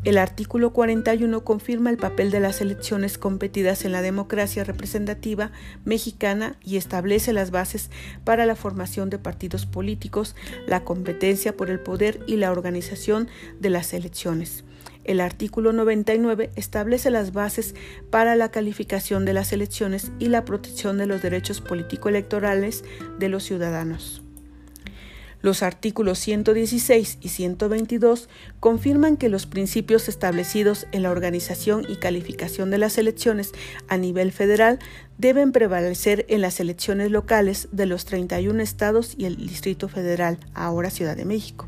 El 0.04 0.18
artículo 0.18 0.74
41 0.74 1.46
confirma 1.46 1.90
el 1.90 1.96
papel 1.96 2.30
de 2.30 2.42
las 2.42 2.60
elecciones 2.60 3.18
competidas 3.18 3.86
en 3.86 3.94
la 3.94 4.02
democracia 4.02 4.66
representativa 4.66 5.52
mexicana 5.86 6.58
y 6.62 6.76
establece 6.76 7.32
las 7.32 7.52
bases 7.52 7.90
para 8.26 8.46
la 8.46 8.58
formación 8.58 9.10
de 9.10 9.18
partidos 9.18 9.66
políticos, 9.66 10.36
la 10.68 10.84
competencia 10.84 11.56
por 11.56 11.70
el 11.70 11.80
poder 11.80 12.20
y 12.28 12.36
la 12.36 12.52
organización 12.52 13.30
de 13.62 13.70
las 13.70 13.94
elecciones. 13.94 14.66
El 15.04 15.20
artículo 15.20 15.74
99 15.74 16.52
establece 16.56 17.10
las 17.10 17.34
bases 17.34 17.76
para 18.10 18.36
la 18.36 18.52
calificación 18.52 19.26
de 19.26 19.34
las 19.34 19.52
elecciones 19.52 20.12
y 20.20 20.28
la 20.28 20.46
protección 20.46 20.98
de 20.98 21.08
los 21.08 21.22
derechos 21.22 21.62
político-electorales 21.62 22.84
de 23.20 23.30
los 23.30 23.44
ciudadanos. 23.44 24.24
Los 25.44 25.62
artículos 25.62 26.20
116 26.20 27.18
y 27.20 27.28
122 27.28 28.30
confirman 28.62 29.18
que 29.18 29.28
los 29.28 29.46
principios 29.46 30.08
establecidos 30.08 30.88
en 30.94 31.04
la 31.04 31.12
organización 31.12 31.86
y 31.86 31.98
calificación 31.98 32.72
de 32.72 32.78
las 32.78 32.98
elecciones 32.98 33.52
a 33.90 33.98
nivel 33.98 34.32
federal 34.32 34.80
deben 35.18 35.52
prevalecer 35.52 36.26
en 36.30 36.40
las 36.40 36.62
elecciones 36.62 37.12
locales 37.12 37.68
de 37.74 37.88
los 37.88 38.06
31 38.06 38.64
estados 38.64 39.16
y 39.18 39.26
el 39.26 39.36
Distrito 39.36 39.90
Federal, 39.90 40.38
ahora 40.54 40.90
Ciudad 40.90 41.18
de 41.18 41.26
México. 41.26 41.66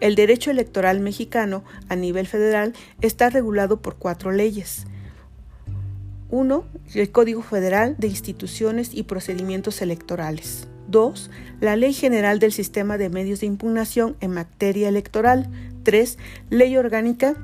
El 0.00 0.14
derecho 0.14 0.50
electoral 0.50 1.00
mexicano 1.00 1.64
a 1.88 1.96
nivel 1.96 2.26
federal 2.26 2.74
está 3.00 3.30
regulado 3.30 3.80
por 3.80 3.96
cuatro 3.96 4.30
leyes. 4.30 4.86
1. 6.30 6.64
El 6.94 7.10
Código 7.10 7.42
Federal 7.42 7.94
de 7.98 8.08
Instituciones 8.08 8.90
y 8.92 9.04
Procedimientos 9.04 9.80
Electorales. 9.80 10.68
2. 10.88 11.30
La 11.60 11.76
Ley 11.76 11.92
General 11.92 12.38
del 12.38 12.52
Sistema 12.52 12.98
de 12.98 13.08
Medios 13.08 13.40
de 13.40 13.46
Impugnación 13.46 14.16
en 14.20 14.32
materia 14.32 14.88
electoral. 14.88 15.48
3. 15.84 16.18
Ley 16.50 16.76
Orgánica 16.76 17.36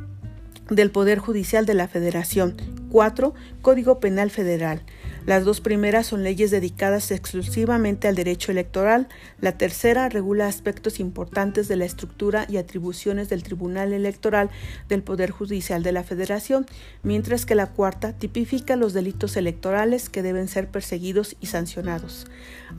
del 0.69 0.91
Poder 0.91 1.19
Judicial 1.19 1.65
de 1.65 1.75
la 1.75 1.88
Federación. 1.88 2.57
4. 2.91 3.35
Código 3.62 4.01
Penal 4.01 4.31
Federal. 4.31 4.83
Las 5.25 5.45
dos 5.45 5.61
primeras 5.61 6.07
son 6.09 6.25
leyes 6.25 6.51
dedicadas 6.51 7.13
exclusivamente 7.13 8.09
al 8.09 8.17
derecho 8.17 8.51
electoral. 8.51 9.09
La 9.41 9.57
tercera 9.57 10.09
regula 10.09 10.49
aspectos 10.49 10.99
importantes 10.99 11.69
de 11.69 11.77
la 11.77 11.85
estructura 11.85 12.45
y 12.49 12.57
atribuciones 12.57 13.29
del 13.29 13.45
Tribunal 13.45 13.93
Electoral 13.93 14.51
del 14.89 15.05
Poder 15.05 15.31
Judicial 15.31 15.85
de 15.85 15.93
la 15.93 16.03
Federación, 16.03 16.67
mientras 17.05 17.47
que 17.47 17.55
la 17.55 17.69
cuarta 17.69 18.13
tipifica 18.13 18.75
los 18.75 18.95
delitos 18.95 19.37
electorales 19.37 20.09
que 20.09 20.23
deben 20.23 20.49
ser 20.49 20.69
perseguidos 20.69 21.37
y 21.41 21.47
sancionados. 21.47 22.27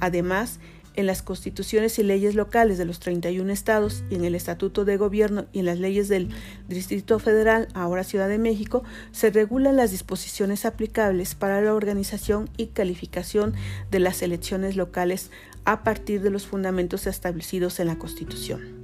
Además, 0.01 0.59
en 0.95 1.07
las 1.07 1.21
constituciones 1.21 1.97
y 1.99 2.03
leyes 2.03 2.35
locales 2.35 2.77
de 2.77 2.85
los 2.85 2.99
31 2.99 3.51
estados 3.51 4.03
y 4.09 4.15
en 4.15 4.25
el 4.25 4.35
Estatuto 4.35 4.85
de 4.85 4.97
Gobierno 4.97 5.45
y 5.51 5.59
en 5.59 5.65
las 5.65 5.79
leyes 5.79 6.07
del 6.07 6.29
Distrito 6.67 7.19
Federal, 7.19 7.67
ahora 7.73 8.03
Ciudad 8.03 8.29
de 8.29 8.37
México, 8.37 8.83
se 9.11 9.29
regulan 9.29 9.75
las 9.75 9.91
disposiciones 9.91 10.65
aplicables 10.65 11.35
para 11.35 11.61
la 11.61 11.73
organización 11.73 12.49
y 12.57 12.67
calificación 12.67 13.53
de 13.91 13.99
las 13.99 14.21
elecciones 14.21 14.75
locales 14.75 15.31
a 15.65 15.83
partir 15.83 16.21
de 16.21 16.29
los 16.29 16.45
fundamentos 16.45 17.07
establecidos 17.07 17.79
en 17.79 17.87
la 17.87 17.97
Constitución. 17.97 18.82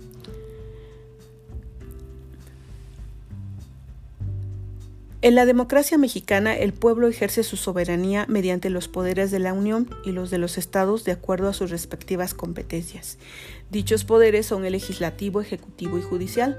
En 5.21 5.36
la 5.36 5.45
democracia 5.45 5.97
mexicana, 5.97 6.55
el 6.55 6.71
pueblo 6.71 7.10
ejerce 7.10 7.43
su 7.43 7.58
soberanía 7.58 8.25
mediante 8.29 8.69
los 8.69 8.88
poderes 8.88 9.32
de 9.32 9.39
la 9.39 9.51
Unión 9.51 9.89
y 10.05 10.13
los 10.13 10.29
de 10.29 10.38
los 10.38 10.58
estados 10.58 11.03
de 11.03 11.12
acuerdo 11.12 11.49
a 11.49 11.53
sus 11.53 11.71
respectivas 11.71 12.34
competencias. 12.34 13.17
Dichos 13.69 14.05
poderes 14.05 14.45
son 14.45 14.63
el 14.63 14.71
legislativo, 14.71 15.41
ejecutivo 15.41 15.97
y 15.97 16.01
judicial. 16.01 16.58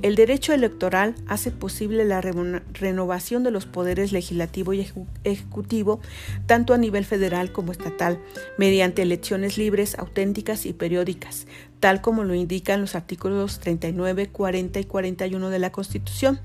El 0.00 0.16
derecho 0.16 0.54
electoral 0.54 1.16
hace 1.26 1.50
posible 1.50 2.06
la 2.06 2.22
renovación 2.22 3.44
de 3.44 3.50
los 3.50 3.66
poderes 3.66 4.10
legislativo 4.10 4.72
y 4.72 4.86
ejecutivo 5.24 6.00
tanto 6.46 6.72
a 6.72 6.78
nivel 6.78 7.04
federal 7.04 7.52
como 7.52 7.72
estatal, 7.72 8.18
mediante 8.56 9.02
elecciones 9.02 9.58
libres, 9.58 9.98
auténticas 9.98 10.64
y 10.64 10.72
periódicas, 10.72 11.46
tal 11.80 12.00
como 12.00 12.24
lo 12.24 12.34
indican 12.34 12.80
los 12.80 12.94
artículos 12.94 13.60
39, 13.60 14.28
40 14.28 14.80
y 14.80 14.84
41 14.84 15.50
de 15.50 15.58
la 15.58 15.72
Constitución. 15.72 16.40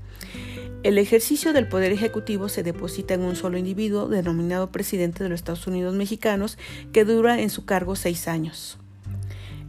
El 0.82 0.98
ejercicio 0.98 1.52
del 1.52 1.66
poder 1.66 1.92
ejecutivo 1.92 2.48
se 2.50 2.62
deposita 2.62 3.14
en 3.14 3.22
un 3.22 3.36
solo 3.36 3.56
individuo, 3.56 4.08
denominado 4.08 4.70
presidente 4.70 5.22
de 5.22 5.30
los 5.30 5.40
Estados 5.40 5.66
Unidos 5.66 5.94
mexicanos, 5.94 6.58
que 6.92 7.04
dura 7.04 7.40
en 7.40 7.48
su 7.48 7.64
cargo 7.64 7.96
seis 7.96 8.28
años. 8.28 8.78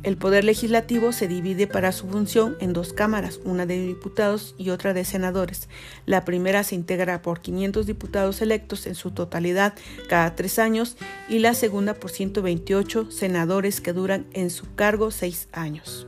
El 0.06 0.18
poder 0.18 0.44
legislativo 0.44 1.12
se 1.14 1.28
divide 1.28 1.66
para 1.66 1.92
su 1.92 2.08
función 2.08 2.58
en 2.60 2.74
dos 2.74 2.94
cámaras, 2.94 3.40
una 3.44 3.66
de 3.66 3.84
diputados 3.88 4.54
y 4.56 4.70
otra 4.70 4.94
de 4.94 5.04
senadores. 5.04 5.68
La 6.06 6.24
primera 6.24 6.64
se 6.64 6.76
integra 6.76 7.24
por 7.24 7.42
500 7.42 7.88
diputados 7.88 8.44
electos 8.44 8.86
en 8.86 8.94
su 8.94 9.10
totalidad 9.10 9.74
cada 10.08 10.36
tres 10.36 10.60
años 10.60 10.96
y 11.28 11.40
la 11.40 11.56
segunda 11.56 11.96
por 11.96 12.12
128 12.12 13.10
senadores 13.10 13.82
que 13.82 13.94
duran 13.94 14.28
en 14.34 14.52
su 14.52 14.76
cargo 14.76 15.10
seis 15.10 15.50
años. 15.52 16.06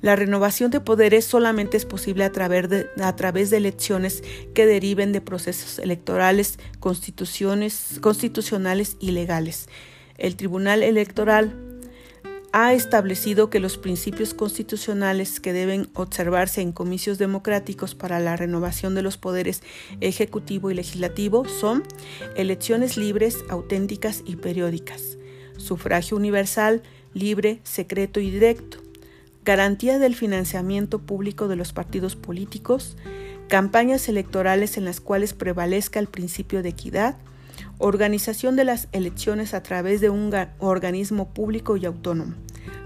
La 0.00 0.16
renovación 0.16 0.70
de 0.70 0.80
poderes 0.80 1.26
solamente 1.26 1.76
es 1.76 1.84
posible 1.84 2.24
a 2.24 2.32
través, 2.32 2.70
de, 2.70 2.86
a 2.98 3.14
través 3.14 3.50
de 3.50 3.58
elecciones 3.58 4.24
que 4.54 4.64
deriven 4.64 5.12
de 5.12 5.20
procesos 5.20 5.78
electorales, 5.78 6.58
constituciones, 6.80 7.98
constitucionales 8.00 8.96
y 9.00 9.10
legales. 9.10 9.68
El 10.16 10.36
Tribunal 10.36 10.82
Electoral 10.82 11.65
ha 12.58 12.72
establecido 12.72 13.50
que 13.50 13.60
los 13.60 13.76
principios 13.76 14.32
constitucionales 14.32 15.40
que 15.40 15.52
deben 15.52 15.90
observarse 15.92 16.62
en 16.62 16.72
comicios 16.72 17.18
democráticos 17.18 17.94
para 17.94 18.18
la 18.18 18.34
renovación 18.34 18.94
de 18.94 19.02
los 19.02 19.18
poderes 19.18 19.62
ejecutivo 20.00 20.70
y 20.70 20.74
legislativo 20.74 21.44
son 21.44 21.82
elecciones 22.34 22.96
libres, 22.96 23.44
auténticas 23.50 24.22
y 24.24 24.36
periódicas, 24.36 25.18
sufragio 25.58 26.16
universal, 26.16 26.82
libre, 27.12 27.60
secreto 27.62 28.20
y 28.20 28.30
directo, 28.30 28.78
garantía 29.44 29.98
del 29.98 30.14
financiamiento 30.14 30.98
público 30.98 31.48
de 31.48 31.56
los 31.56 31.74
partidos 31.74 32.16
políticos, 32.16 32.96
campañas 33.48 34.08
electorales 34.08 34.78
en 34.78 34.86
las 34.86 35.02
cuales 35.02 35.34
prevalezca 35.34 36.00
el 36.00 36.06
principio 36.06 36.62
de 36.62 36.70
equidad, 36.70 37.18
organización 37.78 38.56
de 38.56 38.64
las 38.64 38.88
elecciones 38.92 39.52
a 39.52 39.62
través 39.62 40.00
de 40.00 40.08
un 40.08 40.32
organismo 40.58 41.34
público 41.34 41.76
y 41.76 41.84
autónomo, 41.84 42.34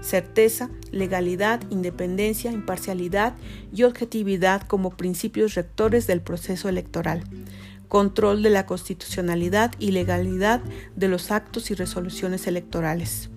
certeza, 0.01 0.69
legalidad, 0.91 1.61
independencia, 1.71 2.51
imparcialidad 2.51 3.33
y 3.73 3.83
objetividad 3.83 4.61
como 4.61 4.91
principios 4.91 5.55
rectores 5.55 6.05
del 6.07 6.21
proceso 6.21 6.69
electoral, 6.69 7.23
control 7.87 8.43
de 8.43 8.51
la 8.51 8.65
constitucionalidad 8.65 9.73
y 9.79 9.91
legalidad 9.91 10.61
de 10.95 11.07
los 11.07 11.31
actos 11.31 11.71
y 11.71 11.73
resoluciones 11.73 12.45
electorales. 12.45 13.30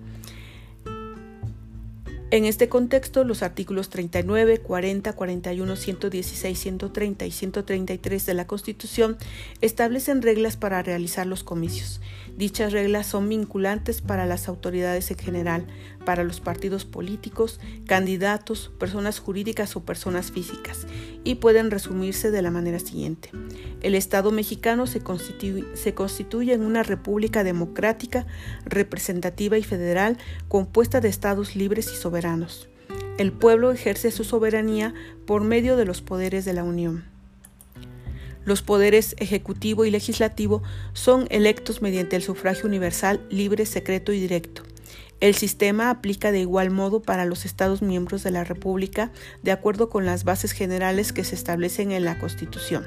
En 2.35 2.47
este 2.47 2.69
contexto, 2.69 3.23
los 3.23 3.45
artículos 3.45 3.91
39, 3.91 4.59
40, 4.59 5.13
41, 5.13 5.77
116, 5.77 6.59
130 6.59 7.27
y 7.27 7.31
133 7.31 8.27
de 8.27 8.35
la 8.35 8.49
Constitución 8.49 9.17
establecen 9.61 10.21
reglas 10.21 10.57
para 10.57 10.83
realizar 10.83 11.29
los 11.29 11.45
comicios. 11.45 12.01
Dichas 12.37 12.73
reglas 12.73 13.07
son 13.07 13.29
vinculantes 13.29 14.01
para 14.01 14.27
las 14.27 14.49
autoridades 14.49 15.13
en 15.13 15.19
general, 15.19 15.67
para 16.05 16.25
los 16.25 16.41
partidos 16.41 16.85
políticos, 16.85 17.61
candidatos, 17.87 18.73
personas 18.81 19.21
jurídicas 19.21 19.77
o 19.77 19.85
personas 19.85 20.33
físicas, 20.33 20.89
y 21.23 21.37
pueden 21.37 21.71
resumirse 21.71 22.33
de 22.33 22.43
la 22.43 22.51
manera 22.51 22.81
siguiente. 22.81 23.31
El 23.81 23.95
Estado 23.95 24.33
mexicano 24.33 24.89
se 24.89 24.99
constituye, 24.99 25.65
se 25.75 25.95
constituye 25.95 26.53
en 26.53 26.63
una 26.63 26.83
república 26.83 27.45
democrática, 27.45 28.27
representativa 28.65 29.57
y 29.57 29.63
federal 29.63 30.19
compuesta 30.49 31.01
de 31.01 31.11
estados 31.11 31.55
libres 31.55 31.93
y 31.93 31.95
soberanos. 31.95 32.24
El 33.19 33.33
pueblo 33.33 33.71
ejerce 33.71 34.11
su 34.11 34.25
soberanía 34.25 34.95
por 35.27 35.45
medio 35.45 35.77
de 35.77 35.85
los 35.85 36.01
poderes 36.01 36.47
de 36.47 36.55
la 36.55 36.65
Unión. 36.65 37.05
Los 38.47 38.63
poderes 38.63 39.15
ejecutivo 39.19 39.85
y 39.85 39.91
legislativo 39.91 40.63
son 40.95 41.27
electos 41.31 41.83
mediante 41.83 42.17
el 42.17 42.23
sufragio 42.23 42.67
universal, 42.67 43.21
libre, 43.31 43.67
secreto 43.67 44.13
y 44.13 44.21
directo. 44.21 44.63
El 45.21 45.35
sistema 45.35 45.91
aplica 45.91 46.33
de 46.33 46.41
igual 46.41 46.71
modo 46.71 47.03
para 47.03 47.27
los 47.27 47.45
Estados 47.45 47.83
miembros 47.83 48.23
de 48.23 48.31
la 48.31 48.45
República 48.45 49.13
de 49.43 49.53
acuerdo 49.53 49.91
con 49.91 50.07
las 50.07 50.25
bases 50.25 50.53
generales 50.53 51.13
que 51.13 51.25
se 51.25 51.35
establecen 51.35 51.93
en 51.93 52.05
la 52.05 52.19
Constitución. 52.19 52.87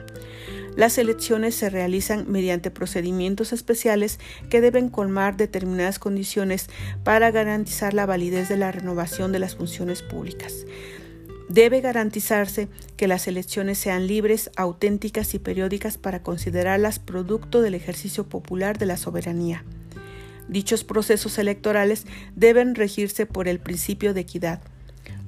Las 0.77 0.99
elecciones 0.99 1.55
se 1.55 1.71
realizan 1.71 2.31
mediante 2.31 2.69
procedimientos 2.69 3.51
especiales 3.51 4.19
que 4.51 4.61
deben 4.61 4.89
colmar 4.89 5.35
determinadas 5.35 5.97
condiciones 5.97 6.69
para 7.03 7.31
garantizar 7.31 7.95
la 7.95 8.05
validez 8.05 8.47
de 8.47 8.57
la 8.57 8.71
renovación 8.71 9.31
de 9.31 9.39
las 9.39 9.55
funciones 9.55 10.03
públicas. 10.03 10.67
Debe 11.49 11.81
garantizarse 11.81 12.67
que 12.95 13.07
las 13.07 13.27
elecciones 13.27 13.79
sean 13.79 14.05
libres, 14.05 14.51
auténticas 14.55 15.33
y 15.33 15.39
periódicas 15.39 15.97
para 15.97 16.21
considerarlas 16.21 16.99
producto 16.99 17.63
del 17.63 17.73
ejercicio 17.73 18.29
popular 18.29 18.77
de 18.77 18.85
la 18.85 18.97
soberanía. 18.97 19.65
Dichos 20.47 20.83
procesos 20.83 21.39
electorales 21.39 22.05
deben 22.35 22.75
regirse 22.75 23.25
por 23.25 23.47
el 23.47 23.59
principio 23.59 24.13
de 24.13 24.21
equidad. 24.21 24.61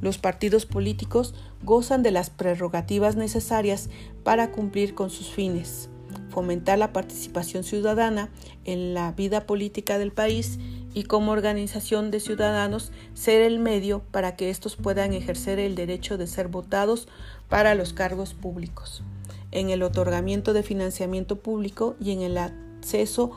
Los 0.02 0.18
partidos 0.18 0.66
políticos 0.66 1.34
gozan 1.64 2.04
de 2.04 2.12
las 2.12 2.30
prerrogativas 2.30 3.16
necesarias 3.16 3.90
para 4.24 4.52
cumplir 4.52 4.96
con 4.96 5.10
sus 5.10 5.28
fines, 5.28 5.90
fomentar 6.30 6.78
la 6.78 6.94
participación 6.94 7.64
ciudadana 7.64 8.30
en 8.66 8.94
la 8.94 9.12
vida 9.12 9.46
política 9.46 9.98
del 9.98 10.12
país 10.12 10.58
y 10.94 11.04
como 11.04 11.32
organización 11.32 12.12
de 12.12 12.20
ciudadanos 12.20 12.92
ser 13.14 13.42
el 13.42 13.60
medio 13.60 14.02
para 14.12 14.36
que 14.36 14.50
estos 14.50 14.76
puedan 14.76 15.14
ejercer 15.14 15.60
el 15.60 15.76
derecho 15.76 16.18
de 16.18 16.28
ser 16.28 16.48
votados 16.48 17.08
para 17.48 17.76
los 17.76 17.94
cargos 17.94 18.34
públicos, 18.34 19.04
en 19.52 19.70
el 19.70 19.84
otorgamiento 19.84 20.54
de 20.54 20.64
financiamiento 20.64 21.38
público 21.38 21.96
y 22.00 22.12
en 22.12 22.22
el 22.22 22.38
acceso 22.38 23.32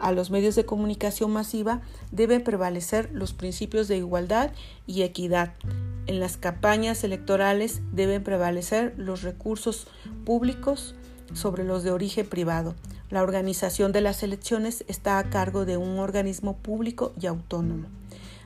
a 0.00 0.12
los 0.12 0.30
medios 0.30 0.54
de 0.54 0.64
comunicación 0.64 1.30
masiva 1.32 1.82
debe 2.10 2.40
prevalecer 2.40 3.10
los 3.12 3.32
principios 3.32 3.88
de 3.88 3.98
igualdad 3.98 4.52
y 4.86 5.02
equidad. 5.02 5.54
En 6.12 6.20
las 6.20 6.36
campañas 6.36 7.04
electorales 7.04 7.80
deben 7.90 8.22
prevalecer 8.22 8.92
los 8.98 9.22
recursos 9.22 9.86
públicos 10.26 10.94
sobre 11.32 11.64
los 11.64 11.84
de 11.84 11.90
origen 11.90 12.28
privado. 12.28 12.74
La 13.08 13.22
organización 13.22 13.92
de 13.92 14.02
las 14.02 14.22
elecciones 14.22 14.84
está 14.88 15.18
a 15.18 15.30
cargo 15.30 15.64
de 15.64 15.78
un 15.78 15.98
organismo 15.98 16.58
público 16.58 17.14
y 17.18 17.28
autónomo. 17.28 17.88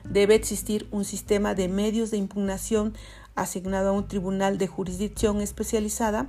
Debe 0.05 0.35
existir 0.35 0.87
un 0.91 1.03
sistema 1.03 1.55
de 1.55 1.67
medios 1.67 2.09
de 2.09 2.15
impugnación 2.15 2.93
asignado 3.35 3.89
a 3.89 3.91
un 3.91 4.07
tribunal 4.07 4.57
de 4.57 4.67
jurisdicción 4.67 5.41
especializada 5.41 6.27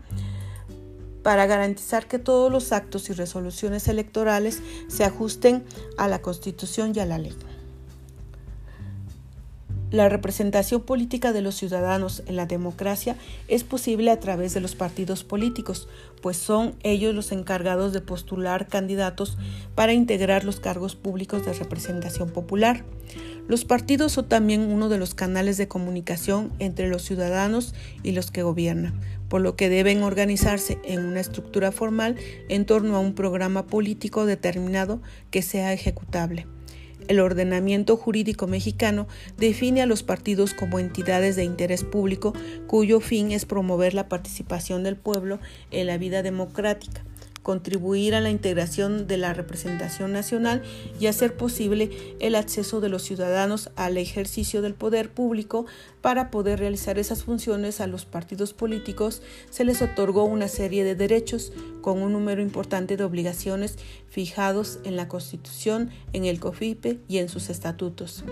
para 1.23 1.47
garantizar 1.47 2.09
que 2.09 2.19
todos 2.19 2.51
los 2.51 2.73
actos 2.73 3.11
y 3.11 3.13
resoluciones 3.13 3.87
electorales 3.87 4.61
se 4.89 5.05
ajusten 5.05 5.65
a 5.99 6.09
la 6.09 6.21
Constitución 6.21 6.95
y 6.97 6.99
a 6.99 7.07
la 7.07 7.19
ley. 7.19 7.37
La 9.91 10.11
representación 10.11 10.83
política 10.83 11.33
de 11.33 11.41
los 11.41 11.55
ciudadanos 11.55 12.23
en 12.27 12.37
la 12.37 12.45
democracia 12.45 13.17
es 13.49 13.65
posible 13.65 14.11
a 14.11 14.21
través 14.21 14.53
de 14.53 14.61
los 14.61 14.75
partidos 14.75 15.25
políticos, 15.25 15.89
pues 16.21 16.37
son 16.37 16.75
ellos 16.83 17.15
los 17.15 17.33
encargados 17.33 17.95
de 17.95 18.03
postular 18.03 18.69
candidatos 18.69 19.39
para 19.75 19.95
integrar 19.95 20.45
los 20.45 20.61
cargos 20.61 20.95
públicos 20.95 21.47
de 21.47 21.55
representación 21.55 22.29
popular. 22.29 22.85
Los 23.49 23.65
partidos 23.65 24.13
son 24.13 24.29
también 24.29 24.61
uno 24.61 24.91
de 24.91 24.99
los 24.99 25.15
canales 25.15 25.57
de 25.57 25.69
comunicación 25.69 26.53
entre 26.59 26.89
los 26.89 27.01
ciudadanos 27.01 27.75
y 28.03 28.13
los 28.13 28.31
que 28.31 28.43
gobiernan, 28.43 29.01
por 29.31 29.41
lo 29.41 29.57
que 29.57 29.71
deben 29.71 30.03
organizarse 30.03 30.79
en 30.85 31.07
una 31.07 31.21
estructura 31.21 31.73
formal 31.73 32.17
en 32.51 32.67
torno 32.67 32.95
a 32.95 33.01
un 33.01 33.15
programa 33.15 33.67
político 33.67 34.27
determinado 34.27 35.01
que 35.31 35.41
sea 35.41 35.73
ejecutable. 35.73 36.47
El 37.07 37.21
ordenamiento 37.21 37.97
jurídico 37.97 38.47
mexicano 38.47 39.07
define 39.37 39.83
a 39.83 39.87
los 39.87 40.03
partidos 40.03 40.55
como 40.55 40.79
entidades 40.79 41.37
de 41.37 41.45
interés 41.45 41.85
público 41.85 42.33
cuyo 42.67 43.01
fin 43.01 43.31
es 43.31 43.47
promover 43.47 43.95
la 43.95 44.09
participación 44.09 44.83
del 44.83 44.97
pueblo 44.97 45.39
en 45.71 45.87
la 45.87 45.99
vida 45.99 46.23
democrática 46.23 47.05
contribuir 47.49 48.15
a 48.15 48.21
la 48.21 48.29
integración 48.29 49.07
de 49.07 49.17
la 49.17 49.33
representación 49.33 50.13
nacional 50.13 50.63
y 51.01 51.07
hacer 51.07 51.35
posible 51.35 51.89
el 52.21 52.35
acceso 52.35 52.83
de 52.83 52.91
los 52.91 53.03
ciudadanos 53.05 53.71
al 53.75 53.97
ejercicio 53.97 54.61
del 54.61 54.75
poder 54.75 55.09
público 55.09 55.65
para 56.03 56.31
poder 56.31 56.59
realizar 56.59 56.99
esas 56.99 57.25
funciones 57.25 57.81
a 57.81 57.87
los 57.87 58.05
partidos 58.05 58.53
políticos 58.53 59.23
se 59.49 59.65
les 59.65 59.81
otorgó 59.81 60.25
una 60.25 60.47
serie 60.47 60.85
de 60.85 60.95
derechos 60.95 61.51
con 61.81 62.03
un 62.03 62.13
número 62.13 62.43
importante 62.43 62.99
de 62.99 63.05
obligaciones 63.05 63.79
fijados 64.11 64.79
en 64.85 64.97
la 64.97 65.09
Constitución, 65.09 65.89
en 66.13 66.27
el 66.27 66.41
COFIPE 66.41 67.01
y 67.09 67.17
en 67.17 67.31
sus 67.31 67.49
estatutos. 67.49 68.25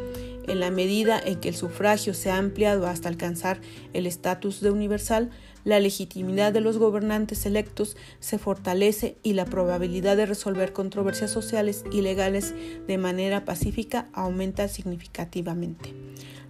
En 0.47 0.61
la 0.61 0.71
medida 0.71 1.19
en 1.19 1.41
que 1.41 1.49
el 1.49 1.57
sufragio 1.57 2.13
se 2.13 2.31
ha 2.31 2.37
ampliado 2.37 2.87
hasta 2.87 3.09
alcanzar 3.09 3.63
el 3.95 4.07
estatus 4.07 4.61
de 4.61 4.71
universal, 4.71 5.31
la 5.67 5.81
legitimidad 5.81 6.53
de 6.53 6.61
los 6.61 6.79
gobernantes 6.79 7.45
electos 7.45 7.97
se 8.21 8.39
fortalece 8.39 9.17
y 9.25 9.33
la 9.33 9.45
probabilidad 9.45 10.17
de 10.17 10.25
resolver 10.25 10.73
controversias 10.73 11.33
sociales 11.33 11.85
y 11.91 12.03
legales 12.03 12.55
de 12.87 12.99
manera 12.99 13.45
pacífica 13.45 14.07
aumenta 14.13 14.69
significativamente. 14.69 15.93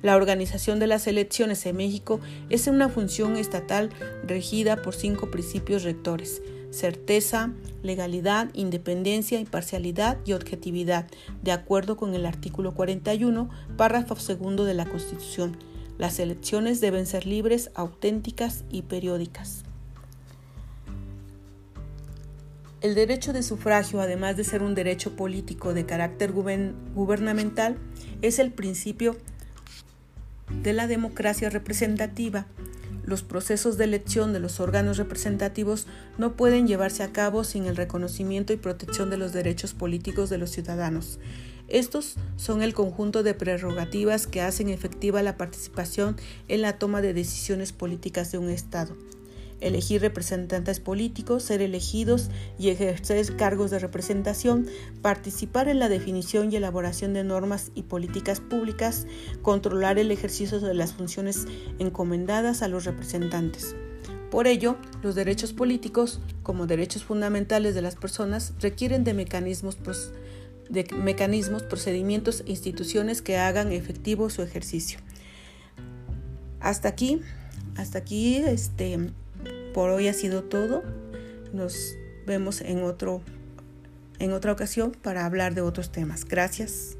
La 0.02 0.16
organización 0.16 0.78
de 0.78 0.86
las 0.86 1.06
elecciones 1.06 1.64
en 1.64 1.78
México 1.78 2.20
es 2.50 2.66
una 2.66 2.90
función 2.90 3.38
estatal 3.38 3.88
regida 4.26 4.82
por 4.82 4.94
cinco 4.94 5.30
principios 5.30 5.82
rectores 5.82 6.42
certeza, 6.70 7.52
legalidad, 7.82 8.50
independencia, 8.52 9.40
imparcialidad 9.40 10.18
y 10.26 10.34
objetividad, 10.34 11.06
de 11.42 11.52
acuerdo 11.52 11.96
con 11.96 12.14
el 12.14 12.26
artículo 12.26 12.74
41, 12.74 13.48
párrafo 13.78 14.16
segundo 14.16 14.64
de 14.64 14.74
la 14.74 14.84
Constitución. 14.84 15.56
Las 15.98 16.18
elecciones 16.18 16.80
deben 16.80 17.06
ser 17.06 17.26
libres, 17.26 17.70
auténticas 17.74 18.64
y 18.70 18.82
periódicas. 18.82 19.62
El 22.82 22.94
derecho 22.94 23.32
de 23.32 23.42
sufragio, 23.42 24.00
además 24.00 24.36
de 24.36 24.44
ser 24.44 24.62
un 24.62 24.74
derecho 24.74 25.16
político 25.16 25.72
de 25.72 25.86
carácter 25.86 26.32
gubernamental, 26.32 27.78
es 28.20 28.38
el 28.38 28.52
principio 28.52 29.16
de 30.62 30.72
la 30.72 30.86
democracia 30.86 31.48
representativa. 31.48 32.46
Los 33.04 33.22
procesos 33.22 33.78
de 33.78 33.84
elección 33.84 34.32
de 34.32 34.40
los 34.40 34.60
órganos 34.60 34.98
representativos 34.98 35.86
no 36.18 36.36
pueden 36.36 36.66
llevarse 36.66 37.02
a 37.02 37.12
cabo 37.12 37.44
sin 37.44 37.64
el 37.64 37.76
reconocimiento 37.76 38.52
y 38.52 38.56
protección 38.56 39.10
de 39.10 39.16
los 39.16 39.32
derechos 39.32 39.74
políticos 39.74 40.28
de 40.28 40.38
los 40.38 40.50
ciudadanos. 40.50 41.18
Estos 41.68 42.14
son 42.36 42.62
el 42.62 42.74
conjunto 42.74 43.24
de 43.24 43.34
prerrogativas 43.34 44.28
que 44.28 44.40
hacen 44.40 44.68
efectiva 44.68 45.22
la 45.22 45.36
participación 45.36 46.16
en 46.46 46.62
la 46.62 46.78
toma 46.78 47.02
de 47.02 47.12
decisiones 47.12 47.72
políticas 47.72 48.30
de 48.30 48.38
un 48.38 48.50
Estado. 48.50 48.96
Elegir 49.60 50.02
representantes 50.02 50.80
políticos, 50.80 51.42
ser 51.42 51.62
elegidos 51.62 52.28
y 52.58 52.68
ejercer 52.68 53.36
cargos 53.36 53.70
de 53.70 53.78
representación, 53.78 54.66
participar 55.02 55.68
en 55.68 55.78
la 55.78 55.88
definición 55.88 56.52
y 56.52 56.56
elaboración 56.56 57.14
de 57.14 57.24
normas 57.24 57.72
y 57.74 57.82
políticas 57.82 58.40
públicas, 58.40 59.06
controlar 59.42 59.98
el 59.98 60.10
ejercicio 60.12 60.60
de 60.60 60.74
las 60.74 60.92
funciones 60.92 61.46
encomendadas 61.78 62.62
a 62.62 62.68
los 62.68 62.84
representantes. 62.84 63.74
Por 64.30 64.46
ello, 64.46 64.76
los 65.02 65.14
derechos 65.14 65.52
políticos, 65.52 66.20
como 66.42 66.66
derechos 66.66 67.02
fundamentales 67.04 67.74
de 67.74 67.82
las 67.82 67.96
personas, 67.96 68.52
requieren 68.60 69.02
de 69.04 69.14
mecanismos 69.14 69.76
de 70.68 70.86
mecanismos, 70.94 71.62
procedimientos 71.62 72.42
e 72.46 72.50
instituciones 72.50 73.22
que 73.22 73.36
hagan 73.36 73.72
efectivo 73.72 74.30
su 74.30 74.42
ejercicio. 74.42 74.98
Hasta 76.60 76.88
aquí, 76.88 77.20
hasta 77.76 77.98
aquí, 77.98 78.36
este, 78.36 79.10
por 79.74 79.90
hoy 79.90 80.08
ha 80.08 80.14
sido 80.14 80.44
todo. 80.44 80.82
Nos 81.52 81.94
vemos 82.26 82.60
en 82.60 82.82
otro, 82.82 83.22
en 84.18 84.32
otra 84.32 84.52
ocasión 84.52 84.92
para 85.02 85.24
hablar 85.26 85.54
de 85.54 85.60
otros 85.60 85.92
temas. 85.92 86.24
Gracias. 86.24 86.96